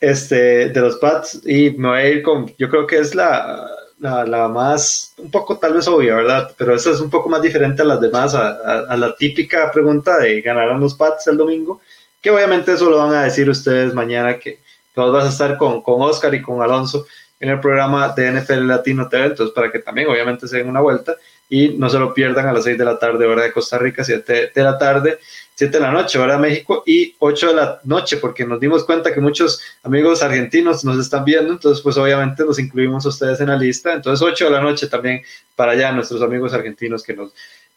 [0.02, 3.68] este, de los Pats y me voy a ir con, yo creo que es la,
[4.00, 6.52] la, más, un poco tal vez obvia, ¿verdad?
[6.58, 10.42] Pero esta es un poco más diferente a las demás, a, la típica pregunta de
[10.42, 11.82] ganarán los Pats el domingo,
[12.20, 14.60] que obviamente eso lo van a decir ustedes mañana que
[14.96, 17.06] todos vas a estar con, con Oscar y con Alonso
[17.40, 20.82] en el programa de NFL Latino TV, entonces para que también obviamente se den una
[20.82, 21.16] vuelta
[21.48, 24.04] y no se lo pierdan a las 6 de la tarde, hora de Costa Rica,
[24.04, 25.20] 7 de la tarde
[25.56, 28.84] 7 de la noche, hora de México, y 8 de la noche, porque nos dimos
[28.84, 33.40] cuenta que muchos amigos argentinos nos están viendo, entonces pues obviamente los incluimos a ustedes
[33.42, 35.22] en la lista, entonces 8 de la noche también
[35.56, 37.34] para allá nuestros amigos argentinos que nos,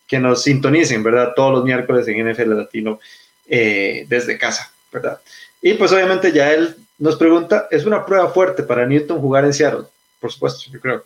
[0.07, 1.33] que nos sintonicen, ¿verdad?
[1.35, 3.01] Todos los miércoles en NFL Latino
[3.47, 5.21] eh, desde casa, ¿verdad?
[5.61, 9.53] Y pues obviamente ya él nos pregunta, ¿es una prueba fuerte para Newton jugar en
[9.53, 9.87] Seattle?
[10.21, 11.05] Por supuesto, yo creo.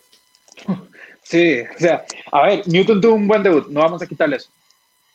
[1.21, 4.49] Sí, o sea, a ver, Newton tuvo un buen debut, no vamos a quitarle eso.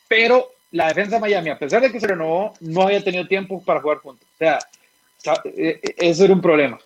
[0.07, 3.63] Pero la defensa de Miami, a pesar de que se renovó, no había tenido tiempo
[3.63, 4.27] para jugar juntos.
[4.35, 4.59] O sea,
[5.45, 6.77] e, e, eso era un problema.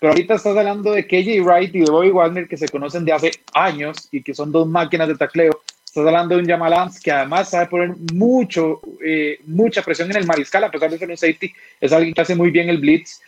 [0.00, 3.12] Pero ahorita estás hablando de KJ Wright y de Bobby Wagner que se conocen de
[3.12, 5.60] hace años y que son dos máquinas de tacleo.
[5.84, 10.16] Estás hablando de un Jamal Adams que además sabe poner mucho, eh, mucha presión en
[10.16, 11.54] el mariscal, a pesar de ser un safety.
[11.80, 13.20] Es alguien que hace muy bien el blitz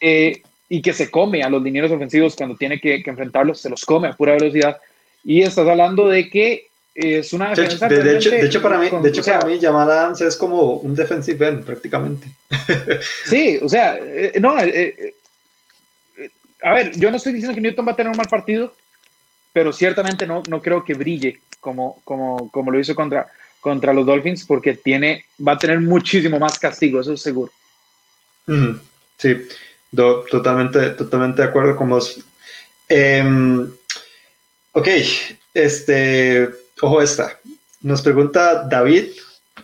[0.00, 3.84] eh, y que se come a los linieros ofensivos cuando tiene que, enfrentarlos, se los
[3.84, 4.78] come a pura velocidad.
[5.22, 7.88] Y estás hablando de que es una defensa.
[7.88, 10.94] De, hecho, de hecho, para mí, de hecho, para mí Jamal Adams es como un
[10.94, 12.28] defensive end prácticamente.
[13.24, 14.56] sí, o sea, eh, no,
[16.62, 18.74] a ver, yo no estoy diciendo que Newton va a tener un mal partido,
[19.52, 23.28] pero ciertamente no, no creo que brille como, como, como lo hizo contra,
[23.60, 27.52] contra los Dolphins, porque tiene, va a tener muchísimo más castigo, eso es seguro.
[29.16, 29.36] Sí,
[29.94, 32.20] totalmente, totalmente de acuerdo con vos.
[32.88, 33.70] Em,
[34.72, 34.88] ok,
[35.54, 37.38] este, ojo esta.
[37.82, 39.06] Nos pregunta David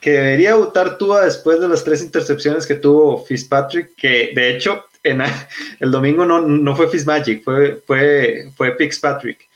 [0.01, 4.85] que debería votar Tua después de las tres intercepciones que tuvo Fitzpatrick, que de hecho
[5.03, 5.23] en,
[5.81, 9.47] el domingo no, no fue Fitzmagic, fue, fue, fue Fitzpatrick.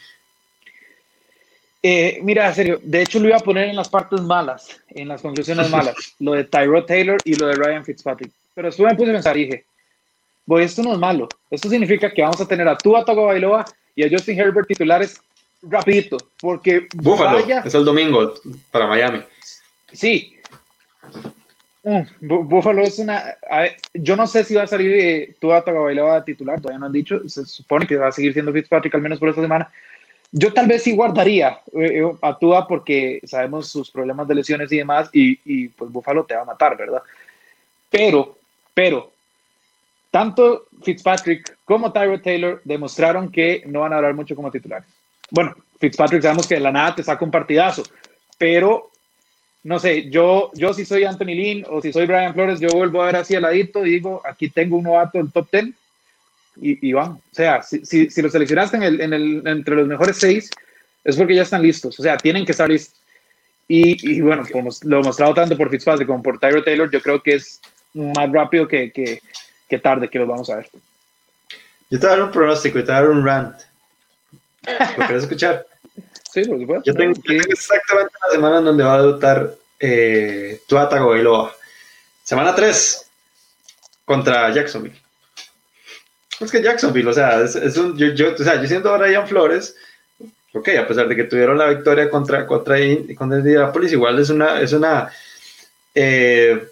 [1.82, 5.22] Eh, mira, serio, de hecho lo iba a poner en las partes malas, en las
[5.22, 8.30] conclusiones malas, lo de Tyrod Taylor y lo de Ryan Fitzpatrick.
[8.54, 9.64] Pero después me puse a pensar y dije,
[10.44, 11.28] voy, esto no es malo.
[11.50, 15.20] Esto significa que vamos a tener a Tua Tagovailoa y a Justin Herbert titulares
[15.62, 16.88] rapidito, porque
[17.64, 18.34] es el domingo
[18.70, 19.22] para Miami.
[19.92, 20.40] Sí,
[21.82, 23.36] Mm, Buffalo es una.
[23.94, 27.26] yo no sé si va a salir eh, Tua Tagovailoa titular, todavía no han dicho.
[27.28, 29.70] Se supone que va a seguir siendo Fitzpatrick al menos por esta semana.
[30.32, 34.70] Yo tal vez sí guardaría eh, eh, a Tua porque sabemos sus problemas de lesiones
[34.70, 37.02] y demás, y, y, pues Buffalo te va a matar, ¿verdad?
[37.90, 38.38] Pero,
[38.74, 39.10] pero,
[40.10, 44.88] tanto Fitzpatrick como Tyrod Taylor demostraron que no van a hablar mucho como titulares.
[45.30, 47.82] Bueno, Fitzpatrick sabemos que de la nada te saca un partidazo,
[48.38, 48.90] pero
[49.62, 53.02] no sé, yo, yo si soy Anthony Lynn o si soy Brian Flores, yo vuelvo
[53.02, 55.66] a ver así al ladito y digo, aquí tengo un novato del top 10
[56.56, 57.18] y, y vamos.
[57.30, 60.50] O sea, si, si, si lo seleccionaste en el, en el, entre los mejores seis,
[61.04, 61.98] es porque ya están listos.
[61.98, 62.98] O sea, tienen que estar listos.
[63.72, 67.22] Y, bueno, como lo he mostrado tanto por Fitzpatrick como por Tyler Taylor, yo creo
[67.22, 67.60] que es
[67.94, 69.20] más rápido que, que,
[69.68, 70.68] que tarde que los vamos a ver.
[71.88, 73.60] Yo te voy un pronóstico te voy un rant.
[74.66, 75.66] ¿Lo quieres escuchar?
[76.32, 76.84] Sí, por supuesto.
[76.84, 77.14] Yo tengo,
[77.48, 81.54] exactamente la semana en donde va a debutar eh, Tuata Goiloa.
[82.22, 83.10] Semana 3
[84.04, 85.00] contra Jacksonville.
[86.40, 89.28] Es que Jacksonville, o sea, es, un, yo, yo, o sea, yo siento a Brian
[89.28, 89.76] Flores,
[90.54, 92.78] ok, a pesar de que tuvieron la victoria contra, contra,
[93.16, 95.10] contra Indianapolis, igual es una, es una,
[95.94, 96.66] eh,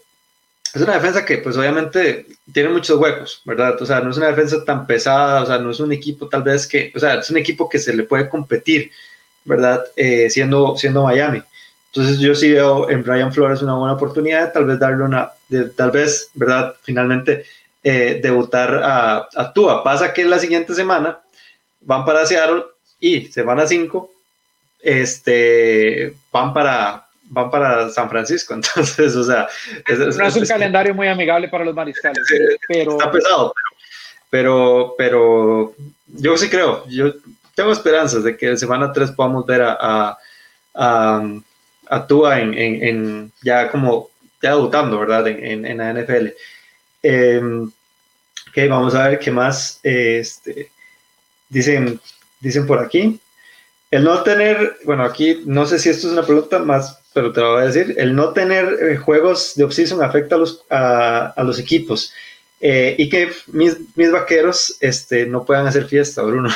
[0.74, 3.80] es una defensa que pues obviamente tiene muchos huecos, ¿verdad?
[3.80, 6.42] O sea, no es una defensa tan pesada, o sea, no es un equipo tal
[6.42, 8.90] vez que, o sea, es un equipo que se le puede competir
[9.48, 9.84] ¿verdad?
[9.96, 11.42] Eh, siendo, siendo Miami.
[11.86, 15.32] Entonces yo sí veo en Brian Flores una buena oportunidad, tal vez darle una,
[15.74, 16.74] tal vez, ¿verdad?
[16.82, 17.46] Finalmente
[17.82, 19.82] eh, debutar a, a Tua.
[19.82, 21.18] Pasa que la siguiente semana
[21.80, 22.64] van para Seattle
[23.00, 24.10] y semana 5
[24.80, 28.54] este, van para, van para San Francisco.
[28.54, 29.48] Entonces, o sea,
[29.88, 32.24] no es un calendario muy amigable para los mariscales,
[32.66, 33.54] pero está pesado,
[34.30, 35.74] pero, pero,
[36.06, 37.12] yo sí creo, yo
[37.54, 40.16] tengo esperanzas de que en semana 3 podamos ver a,
[40.74, 41.28] a,
[41.88, 44.10] a, Tua en, en, ya como
[44.40, 45.26] ya debutando, ¿verdad?
[45.28, 46.28] En, en la NFL.
[47.02, 50.70] Em, ok, vamos a ver qué más este,
[51.48, 52.00] dicen,
[52.40, 53.20] dicen por aquí.
[53.90, 57.40] El no tener, bueno, aquí no sé si esto es una pregunta más, pero te
[57.40, 57.96] lo voy a decir.
[57.98, 62.12] El no tener eh, juegos de offseason afecta a los, a, a los equipos
[62.60, 66.48] eh, y que mis, mis vaqueros este, no puedan hacer fiesta, Bruno.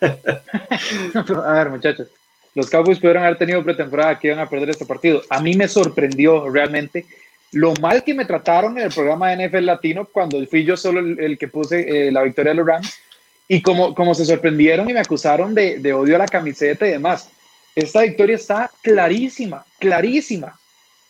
[0.00, 2.08] a ver, muchachos,
[2.56, 5.22] los Cowboys pudieron haber tenido pretemporada que iban a perder este partido.
[5.30, 7.06] A mí me sorprendió realmente
[7.52, 10.98] lo mal que me trataron en el programa de NFL Latino cuando fui yo solo
[10.98, 12.98] el, que puse eh, la victoria de los Rams
[13.46, 16.90] y como, como se sorprendieron y me acusaron de, de, odio a la camiseta y
[16.90, 17.30] demás.
[17.74, 20.58] Esta victoria está clarísima, clarísima.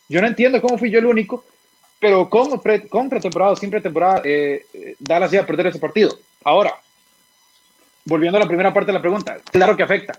[0.08, 1.44] Yo no entiendo cómo fui yo el único,
[1.98, 6.18] pero con, con pretemporada o sin pretemporada, eh, eh, Dallas iba a perder ese partido.
[6.42, 6.74] Ahora,
[8.04, 10.18] volviendo a la primera parte de la pregunta, claro que afecta.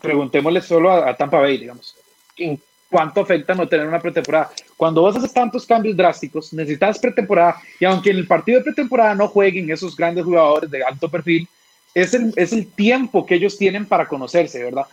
[0.00, 1.96] Preguntémosle solo a, Tampa Bay, digamos.
[2.36, 2.60] ¿En
[2.90, 4.50] cuánto afecta no tener una pretemporada?
[4.76, 9.14] Cuando vos haces tantos cambios drásticos, necesitas pretemporada, y aunque en el partido de pretemporada
[9.14, 11.48] no jueguen esos grandes jugadores de alto perfil,
[11.94, 14.86] es el, es el tiempo que ellos tienen para conocerse, ¿verdad?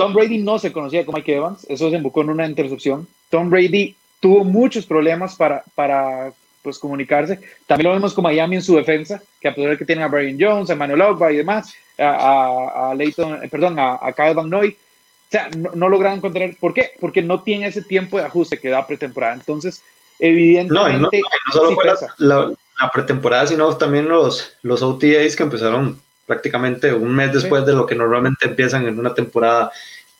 [0.00, 3.06] Tom Brady no se conocía con Mike Evans, eso desembocó en una intercepción.
[3.28, 6.32] Tom Brady tuvo muchos problemas para, para
[6.62, 7.38] pues comunicarse.
[7.66, 10.08] También lo vemos con Miami en su defensa, que a pesar de que tienen a
[10.08, 14.48] Brian Jones, a Manuel Ogba y demás, a, a Leighton, perdón, a, a Kyle Van
[14.48, 14.70] Noy.
[14.70, 16.56] O sea, no, no lograron encontrar.
[16.58, 16.92] ¿Por qué?
[16.98, 19.34] Porque no tiene ese tiempo de ajuste que da pretemporada.
[19.34, 19.82] Entonces,
[20.18, 21.20] evidentemente.
[21.20, 21.84] No, no, solo fue
[22.16, 27.72] la, la, pretemporada, sino también los, los OTAs que empezaron prácticamente un mes después de
[27.72, 29.72] lo que normalmente empiezan en una temporada,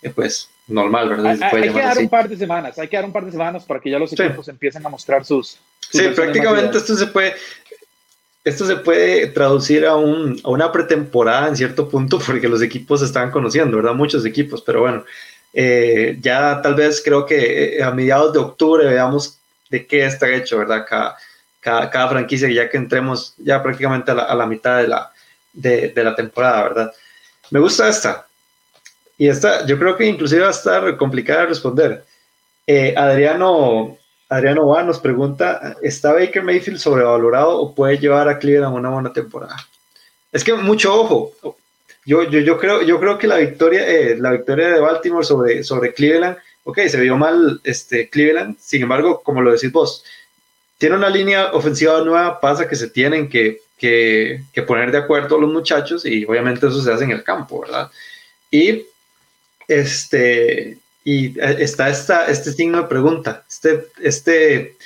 [0.02, 1.38] eh, pues normal, ¿verdad?
[1.52, 3.80] Hay, que dar un par de semanas, hay que dar un par de semanas para
[3.80, 5.58] que ya los equipos empiecen a mostrar sus.
[5.80, 7.34] sí, prácticamente esto se puede.
[8.42, 13.00] Esto se puede traducir a, un, a una pretemporada en cierto punto porque los equipos
[13.00, 13.92] se están conociendo, ¿verdad?
[13.92, 15.04] Muchos equipos, pero bueno,
[15.52, 19.38] eh, ya tal vez creo que eh, a mediados de octubre veamos
[19.68, 20.86] de qué está hecho, ¿verdad?
[20.88, 25.12] Cada, cada, franquicia, ya que entremos ya prácticamente a la, mitad de la,
[25.52, 26.92] de, de la temporada, ¿verdad?
[27.50, 28.26] Me gusta esta,
[29.20, 32.02] y esta, yo creo que inclusive va a estar complicada de responder.
[32.66, 33.98] Eh, Adriano,
[34.30, 39.12] Adriano Va nos pregunta, ¿está Baker Mayfield sobrevalorado o puede llevar a Cleveland una buena
[39.12, 39.56] temporada?
[40.32, 41.32] Es que mucho ojo.
[42.06, 45.64] Yo, yo, yo, creo, yo creo que la victoria, eh, la victoria de Baltimore sobre,
[45.64, 50.02] sobre Cleveland, ok, se vio mal este, Cleveland, sin embargo, como lo decís vos,
[50.78, 55.38] tiene una línea ofensiva nueva, pasa que se tienen que, que, que poner de acuerdo
[55.38, 57.90] los muchachos y obviamente eso se hace en el campo, ¿verdad?
[58.50, 58.86] Y
[59.70, 64.76] este, y está esta, este signo de pregunta, este, este,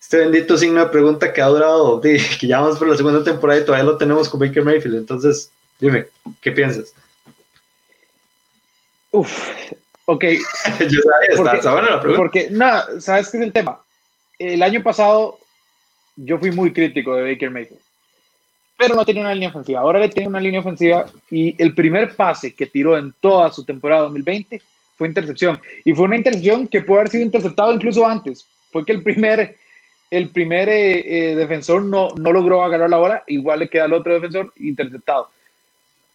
[0.00, 3.60] este bendito signo de pregunta que ha durado, que ya vamos por la segunda temporada
[3.60, 4.96] y todavía lo tenemos con Baker Mayfield.
[4.96, 5.50] Entonces,
[5.80, 6.06] dime,
[6.40, 6.94] ¿qué piensas?
[9.10, 9.50] Uf,
[10.04, 10.24] ok.
[10.88, 12.22] Yo sabía, está, buena la pregunta.
[12.22, 13.82] Porque, nada, ¿sabes qué es el tema?
[14.38, 15.38] El año pasado
[16.16, 17.80] yo fui muy crítico de Baker Mayfield
[18.80, 19.80] pero no tenía una línea ofensiva.
[19.80, 23.62] Ahora le tiene una línea ofensiva y el primer pase que tiró en toda su
[23.62, 24.62] temporada 2020
[24.96, 25.60] fue intercepción.
[25.84, 28.48] Y fue una intercepción que pudo haber sido interceptado incluso antes.
[28.72, 29.58] Fue que el primer,
[30.10, 33.92] el primer eh, eh, defensor no, no logró agarrar la bola, igual le queda al
[33.92, 35.28] otro defensor interceptado.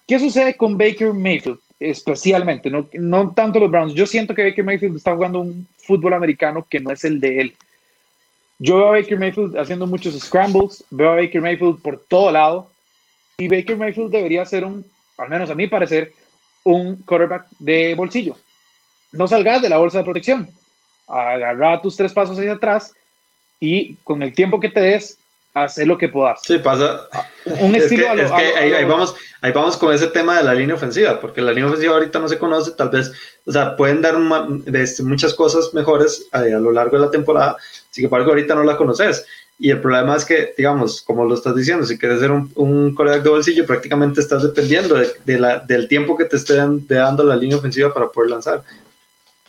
[0.08, 1.60] ¿Qué sucede con Baker Mayfield?
[1.80, 3.94] Especialmente, no, no tanto los Browns.
[3.94, 7.42] Yo siento que Baker Mayfield está jugando un fútbol americano que no es el de
[7.42, 7.56] él.
[8.58, 12.72] Yo veo a Baker Mayfield haciendo muchos scrambles, veo a Baker Mayfield por todo lado,
[13.38, 14.86] y Baker Mayfield debería ser un,
[15.18, 16.14] al menos a mi parecer,
[16.64, 18.38] un quarterback de bolsillo.
[19.12, 20.50] No salgas de la bolsa de protección,
[21.08, 22.94] agarra tus tres pasos hacia atrás
[23.60, 25.18] y con el tiempo que te des,
[25.56, 26.42] hacer lo que puedas.
[26.44, 27.08] Sí, pasa.
[27.46, 31.20] Un estilo es que, ahí, vamos, ahí vamos con ese tema de la línea ofensiva,
[31.20, 33.12] porque la línea ofensiva ahorita no se conoce, tal vez,
[33.46, 34.16] o sea, pueden dar
[34.74, 37.56] este, muchas cosas mejores eh, a, lo largo de la temporada,
[37.96, 39.26] sin embargo, ahorita no la conoces.
[39.58, 42.94] Y el problema es que, digamos, como lo estás diciendo, si quieres ser un, un
[42.94, 47.56] de bolsillo, prácticamente estás dependiendo de, la, del tiempo que te esté dando la línea
[47.56, 48.64] ofensiva para poder lanzar.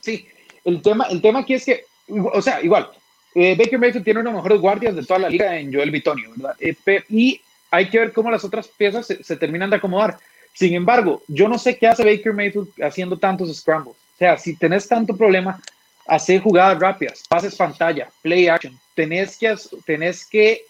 [0.01, 0.28] Sí,
[0.64, 2.88] el tema, el tema aquí es que, o sea, igual,
[3.34, 5.90] eh, Baker Mayfield tiene uno de los mejores guardias de toda la liga en Joel
[5.90, 6.55] Bitonio, ¿verdad?
[6.61, 6.76] Eh,
[7.09, 7.40] y
[7.72, 10.18] hay que ver cómo las otras piezas se, terminan de acomodar.
[10.53, 13.97] Sin embargo, yo no sé qué hace Baker Mayfield haciendo tantos scrambles.
[13.97, 15.61] O sea, si tenés tanto problema,
[16.07, 18.78] hacer jugadas rápidas, pases pantalla, play action.
[18.94, 19.54] Tenés que,
[19.84, 20.64] tenés que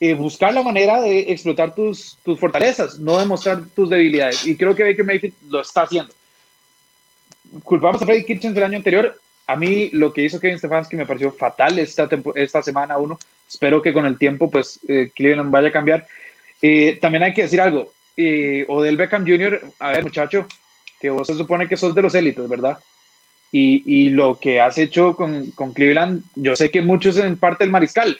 [0.00, 4.46] eh, buscar la manera de explotar tus, tus fortalezas, no demostrar tus debilidades.
[4.46, 6.12] Y creo que Baker Mayfield lo está haciendo.
[7.64, 11.06] Culpamos a Freddy Kitchens del año anterior, a mí lo que hizo Kevin Stefanski me
[11.06, 13.18] pareció fatal esta, esta semana uno.
[13.48, 16.06] Espero que con el tiempo pues eh, Cleveland vaya a cambiar.
[16.60, 17.90] Eh, también hay que decir algo.
[18.14, 20.46] Eh, Odell Beckham Jr., a ver muchacho,
[21.00, 22.78] que vos se supone que sos de los élites, ¿verdad?
[23.50, 27.64] Y, y, lo que has hecho con, con, Cleveland, yo sé que muchos en parte
[27.64, 28.18] del mariscal,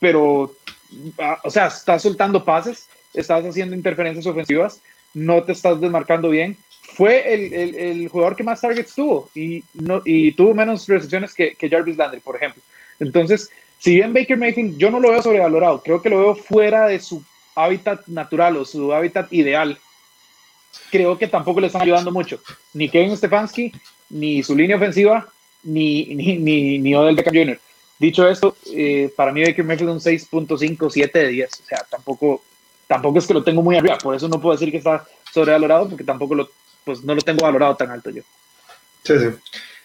[0.00, 0.52] pero,
[1.18, 4.80] ah, o sea, estás soltando pases, estás haciendo interferencias ofensivas,
[5.14, 6.56] no te estás desmarcando bien
[6.94, 11.34] fue el, el, el, jugador que más targets tuvo y, no, y tuvo menos recepciones
[11.34, 12.62] que, que, Jarvis Landry, por ejemplo.
[13.00, 16.86] Entonces, si bien Baker Mayfield yo no lo veo sobrevalorado, creo que lo veo fuera
[16.86, 17.22] de su
[17.56, 19.78] hábitat natural o su hábitat ideal,
[20.90, 22.40] creo que tampoco le están ayudando mucho.
[22.72, 23.72] Ni Kevin Stefanski,
[24.14, 25.28] ni su línea ofensiva,
[25.64, 27.60] ni, ni, ni, ni Odell Beckham Jr.
[27.98, 31.50] Dicho esto, eh, para mí Baker Mayfield un 6.5, 7 de 10.
[31.52, 32.42] O sea, tampoco,
[32.86, 33.98] tampoco es que lo tengo muy arriba.
[33.98, 36.48] Por eso no puedo decir que está sobrevalorado, porque tampoco lo
[36.84, 38.22] pues no lo tengo valorado tan alto yo.
[39.02, 39.26] Sí, sí.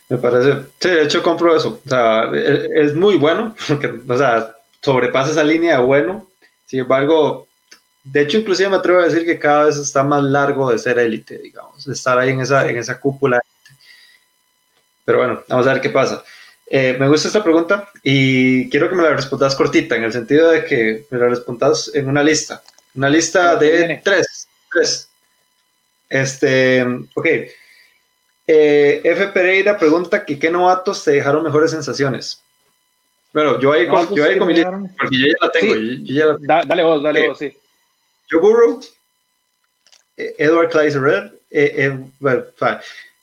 [0.10, 0.66] Me parece.
[0.80, 1.80] Sí, de hecho compro eso.
[1.86, 6.28] O sea, e, es, muy bueno, porque, o sea, sobrepasa esa línea bueno.
[6.66, 7.48] Sin embargo,
[8.04, 11.00] de hecho, inclusive me atrevo a decir que cada vez está más largo de ser
[11.00, 13.42] élite, digamos, de estar ahí en esa, en esa cúpula.
[15.10, 16.24] Pero bueno, vamos a ver qué pasa.
[16.68, 20.52] Eh, me gusta esta pregunta y quiero que me la respondas cortita, en el sentido
[20.52, 22.62] de que me la respondas en una lista.
[22.94, 25.10] Una lista de tres, tres.
[26.08, 26.86] Este,
[27.16, 27.26] ok.
[28.46, 29.28] Eh, F.
[29.30, 32.44] Pereira pregunta que qué novatos te dejaron mejores sensaciones.
[33.34, 36.38] Bueno, yo ahí con, yo ahí con mi porque yo ya la tengo.
[36.68, 37.58] dale vos, dale eh, vos, sí.
[38.30, 38.80] Joe Burrow,
[40.16, 42.00] Edward Clyde eh,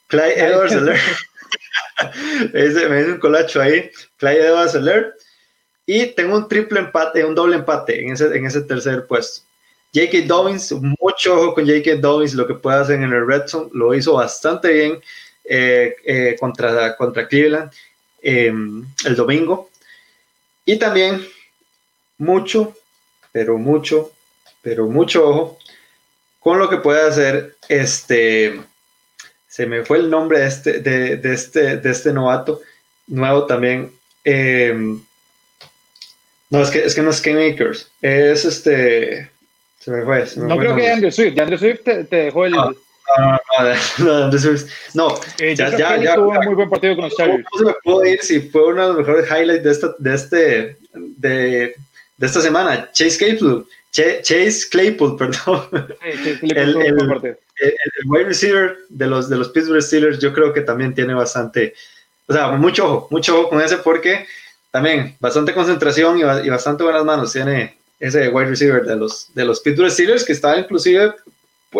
[0.08, 0.74] Clyde Edwards
[2.52, 3.90] Me dice un colacho ahí.
[4.16, 5.14] Clyde Edwards Alert.
[5.86, 9.46] Y tengo un triple empate, un doble empate en ese, en ese tercer puesto.
[9.94, 10.26] J.K.
[10.26, 11.96] Dobbins, mucho ojo con J.K.
[11.96, 15.00] Dobbins, lo que puede hacer en el Red lo hizo bastante bien
[15.44, 17.72] eh, eh, contra, contra Cleveland
[18.20, 19.70] em, el domingo.
[20.64, 21.24] Y también
[22.18, 22.74] mucho,
[23.32, 24.12] pero mucho,
[24.60, 25.58] pero mucho ojo
[26.40, 28.60] con lo que puede hacer este,
[29.56, 32.60] se me fue el nombre de este, de, este, de este novato,
[33.06, 33.90] nuevo también.
[34.22, 35.00] Em,
[36.50, 39.30] no, es que, es que no es Game Makers, es este,
[39.78, 40.26] se me fue.
[40.36, 42.52] no creo que Andrew Swift, de Andrew Swift te, dejó el...
[42.52, 42.64] No,
[43.98, 44.56] no, no, no,
[44.94, 47.44] no eh, ya, ya, ya, tuvo un muy buen partido con los Chargers.
[47.50, 50.14] ¿Cómo se me puedo ir si fue uno de los mejores highlights de, esta, de,
[50.14, 51.74] este, de,
[52.18, 52.90] de esta semana?
[52.92, 53.66] Chase Claypool,
[54.22, 55.68] Chase Claypool, perdón.
[56.02, 56.76] el, el,
[57.16, 57.36] el,
[58.06, 61.74] wide receiver de los, de los Pittsburgh Steelers, yo creo que también tiene bastante,
[62.26, 64.26] o sea, mucho ojo, mucho ojo con ese porque
[64.70, 69.44] también bastante concentración y, y bastante buenas manos tiene ese wide receiver de los, de
[69.44, 71.14] los Pittsburgh Steelers que estaba inclusive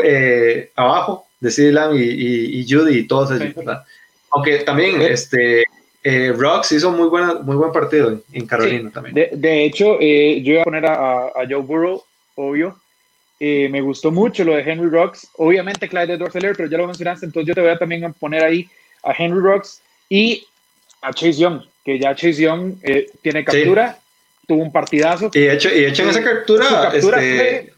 [0.03, 3.85] eh, abajo de CeeDee y, y, Judy y todos ellos, ¿verdad?
[4.31, 5.65] Aunque también este,
[6.09, 9.13] eh, Rocks hizo muy, buena, muy buen partido en, Carolina también.
[9.13, 12.01] De, de hecho, eh, yo iba a poner a, a, Joe Burrow,
[12.37, 12.79] obvio.
[13.41, 15.29] Eh, me gustó mucho lo de Henry Rocks.
[15.37, 18.69] Obviamente Clyde Edwards pero ya lo mencionaste, entonces yo te voy a también poner ahí
[19.03, 20.47] a Henry Rocks y
[21.03, 22.75] a Chase Young, que ya Chase Young
[23.23, 23.99] tiene captura,
[24.47, 25.33] tuvo un partidazo.
[25.35, 27.73] Y hecho, y hecho en esa captura, este,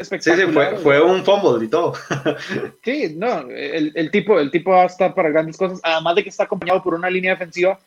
[0.00, 0.76] espectacular.
[0.76, 1.94] Sí, fue, un fumble y todo.
[2.84, 6.22] sí, no, el, el, tipo, el tipo va a estar para grandes cosas, además de
[6.22, 7.78] que está acompañado por una línea defensiva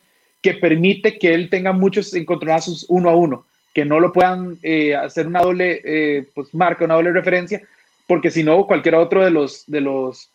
[0.41, 4.93] que permite que él tenga muchos encontronazos uno a uno, que no lo puedan eh,
[4.93, 7.61] hacer una doble eh, pues marca, una doble referencia,
[8.07, 10.29] porque si no, cualquier otro de los, de los,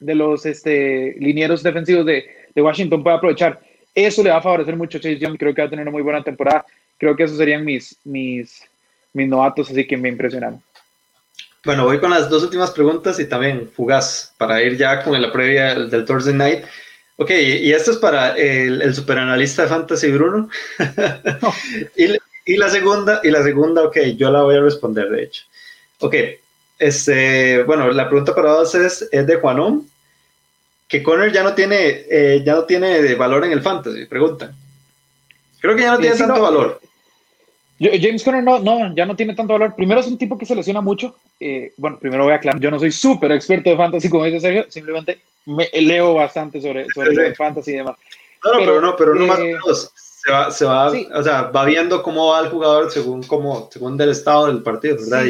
[0.00, 3.60] de los este, linieros defensivos de, de Washington puede aprovechar.
[3.94, 5.92] Eso le va a favorecer mucho a Chase Young, creo que va a tener una
[5.92, 6.66] muy buena temporada.
[6.98, 8.62] Creo que esos serían mis, mis,
[9.12, 10.60] mis novatos, así que me impresionaron.
[11.64, 15.32] Bueno, voy con las dos últimas preguntas y también fugaz para ir ya con la
[15.32, 16.64] previa del Thursday Night.
[17.16, 20.50] Ok, y esto es para el, el superanalista de Fantasy Bruno.
[21.96, 25.44] y, la segunda, y la segunda, ok, yo la voy a responder de hecho.
[26.00, 26.14] Ok,
[26.78, 29.88] este, bueno, la pregunta para vos es, es de Juanón,
[30.86, 34.54] que Conner ya no tiene, eh, ya no tiene valor en el Fantasy, pregunta.
[35.60, 36.78] Creo que ya no tiene tanto valor.
[37.78, 39.74] James Conner no, no, ya no tiene tanto valor.
[39.74, 41.16] Primero es un tipo que se lesiona mucho.
[41.40, 44.40] Eh, bueno, primero voy a aclarar, yo no soy súper experto de fantasy, como dice
[44.40, 47.96] Sergio, simplemente me leo bastante sobre, sobre fantasy y demás.
[48.44, 49.56] No, no, pero, no, pero no más eh,
[50.24, 53.96] se va, se va, o sea, va viendo cómo va el jugador según cómo, según
[53.96, 55.26] del estado del partido, ¿verdad?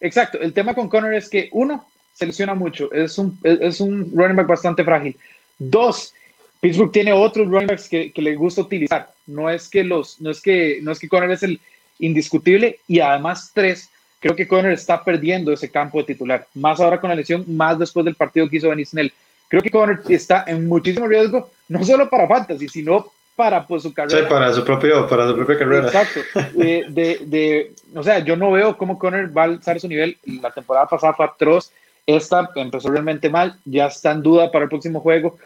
[0.00, 4.10] exacto, el tema con Conner es que uno, se lesiona mucho, es un, es un
[4.14, 5.16] running back bastante frágil.
[5.58, 6.14] Dos,
[6.60, 9.08] Pittsburgh tiene otros running backs que, que le gusta utilizar.
[9.28, 11.60] No es que los, no es que, no es que Conner es el
[12.00, 16.46] indiscutible y además tres, creo que Conner está perdiendo ese campo de titular.
[16.54, 19.12] Más ahora con la lesión, más después del partido que hizo Benny Snell.
[19.48, 23.94] Creo que Conner está en muchísimo riesgo, no solo para fantasy, sino para pues, su
[23.94, 24.18] carrera.
[24.18, 25.86] Sí, para su, propio, para su propia carrera.
[25.86, 26.20] Exacto.
[26.58, 30.18] de, de, o sea, yo no veo cómo Conner va a alzar su nivel.
[30.42, 31.70] La temporada pasada fue atroz.
[32.04, 35.38] Esta empezó realmente mal, ya está en duda para el próximo juego.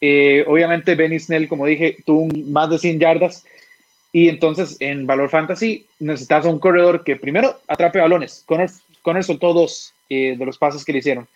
[0.00, 3.44] Eh, obviamente, Benny Snell, como dije, tuvo más de 100 yardas.
[4.12, 8.44] Y entonces, en Valor Fantasy, necesitas un corredor que primero atrape balones.
[8.46, 8.70] Connor,
[9.02, 11.26] Connor soltó dos eh, de los pases que le hicieron.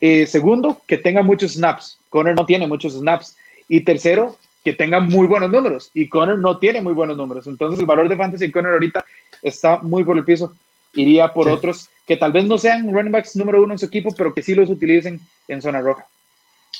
[0.00, 1.98] Eh, segundo, que tenga muchos snaps.
[2.08, 3.36] Connor no tiene muchos snaps.
[3.68, 5.90] Y tercero, que tenga muy buenos números.
[5.94, 7.46] Y Connor no tiene muy buenos números.
[7.46, 9.04] Entonces, el valor de Fantasy Connor ahorita
[9.42, 10.54] está muy por el piso.
[10.94, 14.14] Iría por otros que tal vez no sean running backs número uno en su equipo,
[14.16, 16.06] pero que sí los utilicen en zona roja.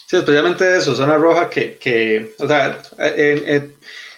[0.06, 3.74] Sí, especialmente eso, zona roja, que, que o sea, en,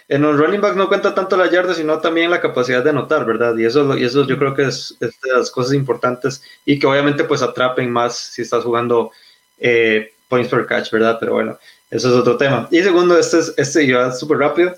[0.08, 3.24] en, los running backs no cuenta tanto la yarda, sino también la capacidad de anotar,
[3.24, 3.56] ¿verdad?
[3.56, 7.24] Y eso, y eso yo creo que es, de las cosas importantes y que obviamente
[7.24, 9.10] pues atrapen más si estás jugando
[9.58, 11.18] eh, points per catch, ¿verdad?
[11.20, 11.58] Pero bueno,
[11.90, 12.68] eso es otro tema.
[12.70, 14.74] Y segundo, este, es, este va súper rápido.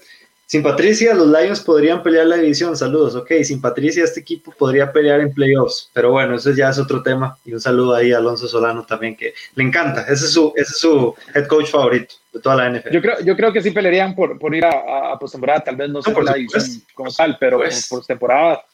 [0.48, 2.74] Sin Patricia, los Lions podrían pelear la división.
[2.74, 3.14] Saludos.
[3.14, 5.90] Ok, sin Patricia, este equipo podría pelear en playoffs.
[5.92, 7.36] Pero bueno, eso ya es otro tema.
[7.44, 10.04] Y un saludo ahí a Alonso Solano también, que le encanta.
[10.04, 12.90] Ese es su, ese es su head coach favorito de toda la NFL.
[12.94, 15.60] Yo creo, yo creo que sí pelearían por, por ir a, a, postemporada.
[15.60, 17.86] Tal vez no, sea la división como tal, pero pues.
[17.86, 18.64] por postemporada.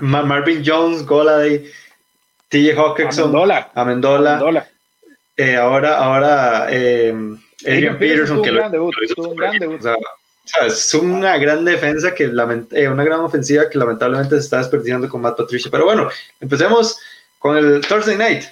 [0.00, 1.70] Marvin Jones, Goladay,
[2.48, 3.70] TJ Hawkinson, Amendola.
[3.74, 4.30] Amendola.
[4.32, 4.68] Amendola.
[5.36, 6.66] Eh, ahora, ahora.
[6.68, 7.14] Eh,
[7.66, 8.94] Adrian Peterson, que un gran debut.
[10.66, 15.20] es una gran defensa, que eh, una gran ofensiva que lamentablemente se está desperdiciando con
[15.20, 15.70] Matt Patricia.
[15.70, 16.08] Pero bueno,
[16.40, 16.98] empecemos
[17.38, 18.44] con el Thursday Night.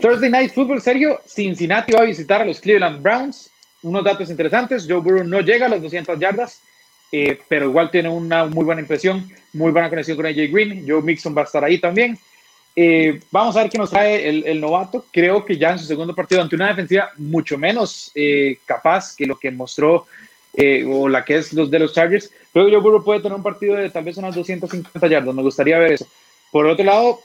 [0.00, 1.20] Thursday Night Football, Sergio.
[1.26, 3.50] Cincinnati va a visitar a los Cleveland Browns.
[3.82, 4.86] Unos datos interesantes.
[4.88, 6.60] Joe Burrow no llega a las 200 yardas,
[7.12, 10.84] eh, pero igual tiene una muy buena impresión, muy buena conexión con AJ Green.
[10.86, 12.18] Joe Mixon va a estar ahí también.
[12.78, 15.06] Eh, vamos a ver qué nos trae el, novato.
[15.10, 19.26] Creo que ya en su segundo partido ante una defensiva mucho menos eh, capaz que
[19.26, 20.06] lo que mostró
[20.88, 23.42] o la que es los de los Chargers, creo que Joe Burrow puede tener un
[23.42, 25.34] partido de tal vez unas 250 yardas.
[25.34, 26.06] Me gustaría ver eso.
[26.50, 27.20] Por otro lado,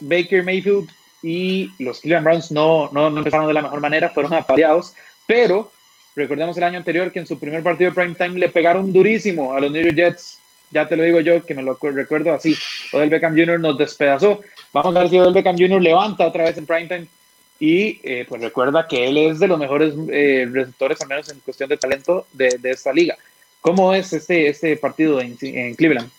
[0.00, 0.88] Baker Mayfield
[1.24, 4.94] y los Cleveland Browns no, no, no empezaron de la mejor manera, fueron apaleados,
[5.26, 5.72] pero
[6.14, 9.54] recordemos el año anterior que en su primer partido de prime time le pegaron durísimo
[9.54, 10.38] a los New York Jets,
[10.70, 12.56] ya te lo digo yo, que me lo recuerdo así,
[12.92, 13.60] Odell Beckham Jr.
[13.60, 14.40] nos despedazó,
[14.72, 15.80] vamos a ver si Odell Beckham Jr.
[15.80, 17.06] levanta otra vez en prime time
[17.60, 21.40] y eh, pues recuerda que él es de los mejores eh, receptores, al menos en
[21.40, 23.16] cuestión de talento, de, de esta liga.
[23.60, 26.10] ¿Cómo es este, este partido en, en Cleveland?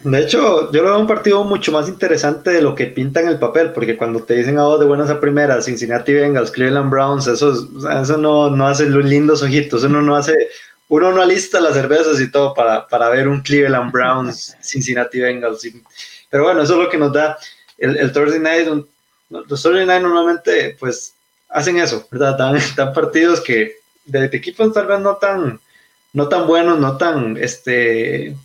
[0.00, 3.28] De hecho, yo lo veo un partido mucho más interesante de lo que pinta en
[3.28, 6.90] el papel, porque cuando te dicen a vos de buenas a primeras, Cincinnati Bengals, Cleveland
[6.90, 10.34] Browns, eso, eso no, no hace los lindos ojitos, uno no hace,
[10.88, 15.66] uno no alista las cervezas y todo para, para ver un Cleveland Browns, Cincinnati Bengals.
[16.30, 17.38] pero bueno, eso es lo que nos da
[17.78, 18.68] el, el Thursday Night.
[19.28, 21.14] Los Thursday Night normalmente, pues,
[21.48, 22.36] hacen eso, ¿verdad?
[22.76, 25.60] Dan, partidos que de, de equipos tal vez no tan,
[26.12, 28.36] no tan buenos, no tan, este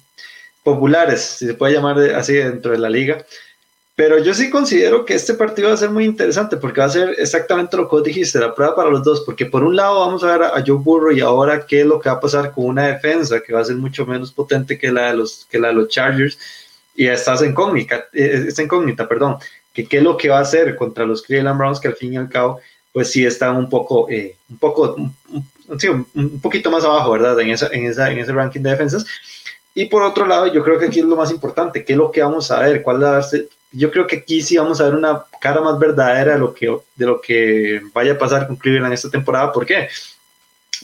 [0.64, 3.26] populares, si se puede llamar así dentro de la liga.
[4.02, 6.90] Pero yo sí considero que este partido va a ser muy interesante porque va a
[6.90, 10.00] ser exactamente lo que vos dijiste, la prueba para los dos, porque por un lado
[10.00, 12.52] vamos a ver a Joe Burrow y ahora qué es lo que va a pasar
[12.52, 15.60] con una defensa que va a ser mucho menos potente que la de los, que
[15.60, 16.40] la de los Chargers
[16.96, 19.36] y estás incógnita, eh, esta incógnita, perdón,
[19.72, 22.16] que qué es lo que va a hacer contra los Cleveland Browns que al fin
[22.16, 22.60] y al cabo
[22.92, 25.16] pues sí están un poco, eh, un poco, un,
[26.16, 27.40] un, poquito más abajo, ¿verdad?
[27.40, 29.06] En, esa, en, esa, en ese ranking de defensas
[29.76, 32.12] y por otro lado, yo creo que aquí es lo más importante, ¿qué es lo
[32.12, 32.82] que vamos a ver?
[32.82, 33.48] ¿Cuál va a ser?
[33.72, 36.78] Yo creo que aquí sí vamos a ver una cara más verdadera de lo que,
[36.96, 39.52] de lo que vaya a pasar con Cleveland esta temporada.
[39.52, 39.88] ¿Por qué?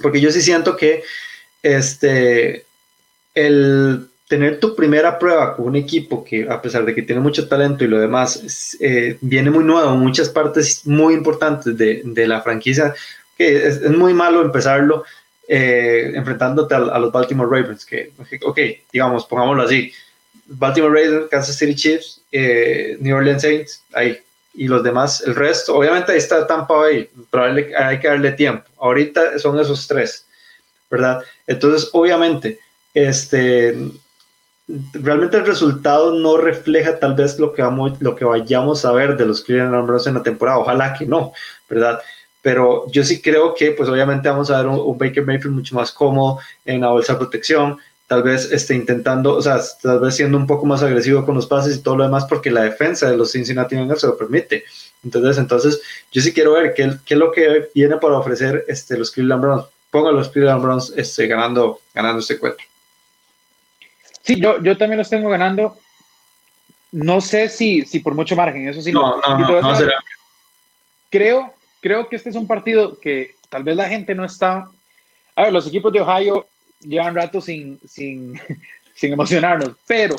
[0.01, 1.03] Porque yo sí siento que
[1.61, 2.65] este,
[3.33, 7.47] el tener tu primera prueba con un equipo que a pesar de que tiene mucho
[7.47, 12.41] talento y lo demás, eh, viene muy nuevo, muchas partes muy importantes de, de la
[12.41, 12.93] franquicia,
[13.37, 15.05] que es, muy malo empezarlo
[15.47, 18.11] eh, enfrentándote a, los Baltimore Ravens, que,
[18.43, 18.59] ok,
[18.91, 19.93] digamos, pongámoslo así,
[20.47, 24.17] Baltimore Ravens, Kansas City Chiefs, eh, New Orleans Saints, ahí,
[24.53, 28.65] y los demás, el resto, obviamente ahí está Tampa Bay, pero hay que darle tiempo.
[28.79, 30.25] Ahorita son esos tres,
[30.89, 31.21] ¿verdad?
[31.45, 32.59] Entonces, obviamente,
[32.93, 33.77] este,
[34.93, 39.15] realmente el resultado no refleja tal vez lo que, vamos, lo que vayamos a ver
[39.15, 41.33] de los Cleveland Browns en la temporada, ojalá que no,
[41.69, 42.01] ¿verdad?
[42.47, 45.91] pero yo sí creo que pues obviamente vamos a ver un, Baker Mayfield mucho más
[45.91, 47.77] cómodo en la bolsa de protección,
[48.07, 51.45] tal vez esté intentando, o sea, tal vez siendo un poco más agresivo con los
[51.45, 54.63] pases y todo lo demás porque la defensa de los Cincinnati Bengals se lo permite.
[55.03, 55.81] Entonces, entonces
[56.11, 59.41] yo sí quiero ver qué, qué es lo que viene para ofrecer este, los Cleveland
[59.41, 59.65] Browns.
[59.91, 62.63] Ponga los Cleveland Browns este, ganando, ganando este cuento.
[64.23, 65.77] Sí, yo, yo también los tengo ganando.
[66.93, 68.91] No sé si, si por mucho margen, eso sí.
[68.91, 69.95] No, no, no, no será.
[71.09, 74.69] Creo, creo que este es un partido que tal vez la gente no está.
[75.35, 76.47] A ver, los equipos de Ohio
[76.81, 78.39] llevan rato sin, sin,
[78.95, 80.15] sin emocionarnos, pero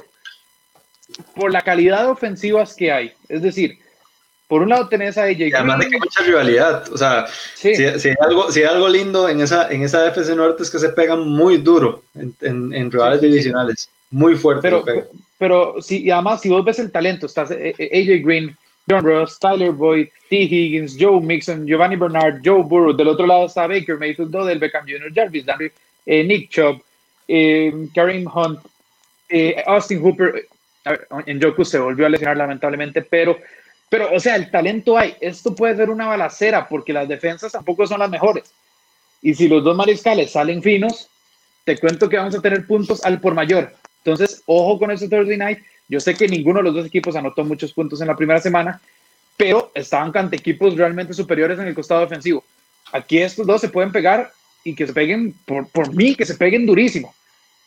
[1.35, 3.79] por la calidad de ofensivas que hay, es decir,
[4.47, 7.27] por un lado tenés a AJ y además de que hay mucha rivalidad, o sea,
[7.55, 10.79] si, hay algo, si hay algo lindo en esa, en esa FC Norte es que
[10.79, 14.63] se pegan muy duro en, en, rivales divisionales, muy fuerte.
[14.63, 14.85] Pero,
[15.39, 18.57] pero si, y además, si vos ves el talento, estás eh, eh, AJ Green,
[18.89, 20.37] John Ross, Tyler Boyd, T.
[20.37, 22.97] Higgins, Joe Mixon, Giovanni Bernard, Joe Burrow.
[22.97, 25.73] Del otro lado está Baker Mayfield, del Beckham Jr., Jarvis Landry,
[26.09, 26.83] eh, Nick Chubb,
[27.29, 28.61] eh, Kareem Hunt,
[29.29, 30.49] eh, Austin Hooper.
[31.27, 33.39] en Joku se volvió a lesionar lamentablemente, pero,
[33.91, 35.15] pero, o sea, el talento hay.
[35.21, 38.51] Esto puede ser una balacera porque las defensas tampoco son las mejores.
[39.21, 41.11] Y si los dos mariscales salen finos,
[41.65, 43.75] te cuento que vamos a tener puntos al por mayor.
[44.03, 47.45] Entonces, ojo con ese Thursday night yo sé que ninguno de los dos equipos anotó
[47.45, 48.81] muchos puntos en la primera semana,
[49.37, 52.45] pero estaban ante equipos realmente superiores en el costado defensivo.
[52.93, 54.31] Aquí estos dos se pueden pegar
[54.65, 57.15] y que se peguen, por, por mí, que se peguen durísimo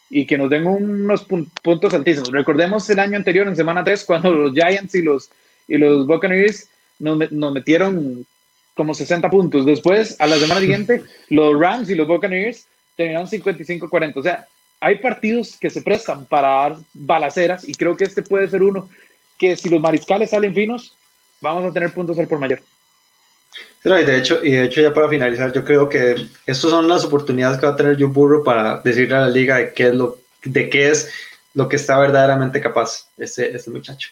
[0.09, 1.25] y que nos den unos
[1.63, 2.31] puntos altísimos.
[2.31, 5.29] Recordemos el año anterior, en semana 3, cuando los Giants y los,
[5.67, 6.69] y los Buccaneers
[6.99, 8.25] nos, nos metieron
[8.75, 9.65] como 60 puntos.
[9.65, 12.67] Después, a la semana siguiente, los Rams y los Buccaneers
[12.97, 14.13] terminaron 55-40.
[14.17, 14.47] O sea,
[14.81, 18.89] hay partidos que se prestan para dar balaceras y creo que este puede ser uno
[19.37, 20.95] que si los mariscales salen finos,
[21.39, 22.61] vamos a tener puntos al por mayor.
[23.83, 26.15] Y, de hecho, y de hecho, ya para finalizar, yo creo que
[26.45, 29.57] estas son las oportunidades que va a tener Joe Burrow para decirle a la liga
[29.57, 31.11] de qué es lo, de qué es
[31.53, 34.09] lo que está verdaderamente capaz este, este muchacho.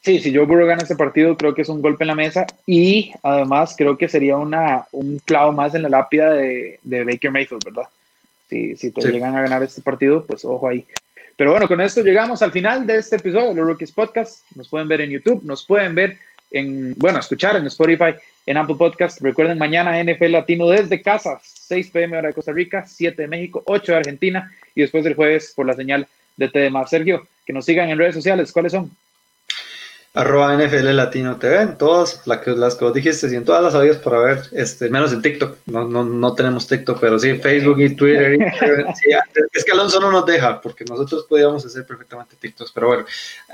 [0.00, 2.46] Sí, si Joe Burrow gana este partido, creo que es un golpe en la mesa
[2.66, 7.30] y además creo que sería una, un clavo más en la lápida de, de Baker
[7.30, 7.88] Mayfield, ¿verdad?
[8.48, 10.86] Si, si te llegan a ganar este partido, pues ojo ahí.
[11.36, 14.44] Pero bueno, con esto llegamos al final de este episodio de los Rookies Podcast.
[14.54, 16.18] Nos pueden ver en YouTube, nos pueden ver
[16.50, 18.14] en, bueno, escuchar en Spotify,
[18.48, 19.20] en Apple Podcast.
[19.20, 23.62] Recuerden, mañana NFL Latino desde casa, 6 pm hora de Costa Rica, 7 de México,
[23.66, 26.06] 8 de Argentina y después del jueves por la señal
[26.38, 26.86] de TDMA.
[26.86, 28.90] Sergio, que nos sigan en redes sociales, ¿cuáles son?
[30.14, 33.62] arroba NFL Latino TV, en todas las que, las que vos dijiste y en todas
[33.62, 37.34] las audios para ver, este, menos en TikTok, no, no, no tenemos TikTok, pero sí
[37.34, 38.36] Facebook y Twitter.
[39.52, 43.04] es que Alonso no nos deja, porque nosotros podíamos hacer perfectamente TikTok, pero bueno,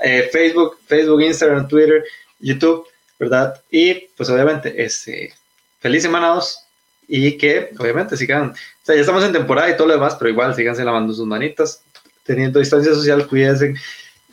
[0.03, 2.03] eh, Facebook, Facebook, Instagram, Twitter,
[2.39, 2.87] YouTube,
[3.19, 3.61] ¿verdad?
[3.69, 5.33] Y pues obviamente, este,
[5.79, 6.59] feliz semana 2
[7.07, 8.55] y que obviamente sigan, o
[8.85, 11.81] sea, ya estamos en temporada y todo lo demás, pero igual síganse lavando sus manitas,
[12.23, 13.75] teniendo distancia social, cuídense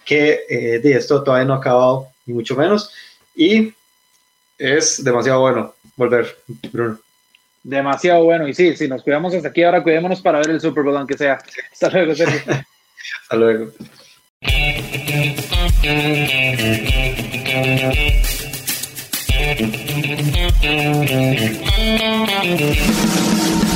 [0.04, 2.90] que eh, esto todavía no ha acabado ni mucho menos.
[3.34, 3.72] Y
[4.58, 6.36] es demasiado bueno volver,
[6.72, 6.98] Bruno.
[7.62, 8.48] Demasiado bueno.
[8.48, 11.16] Y sí, si nos cuidamos hasta aquí, ahora cuidémonos para ver el Super Bowl, aunque
[11.16, 11.38] sea.
[11.72, 12.40] Hasta luego, Sergio.
[13.22, 13.72] hasta luego.
[19.54, 19.76] Thank
[23.66, 23.71] you.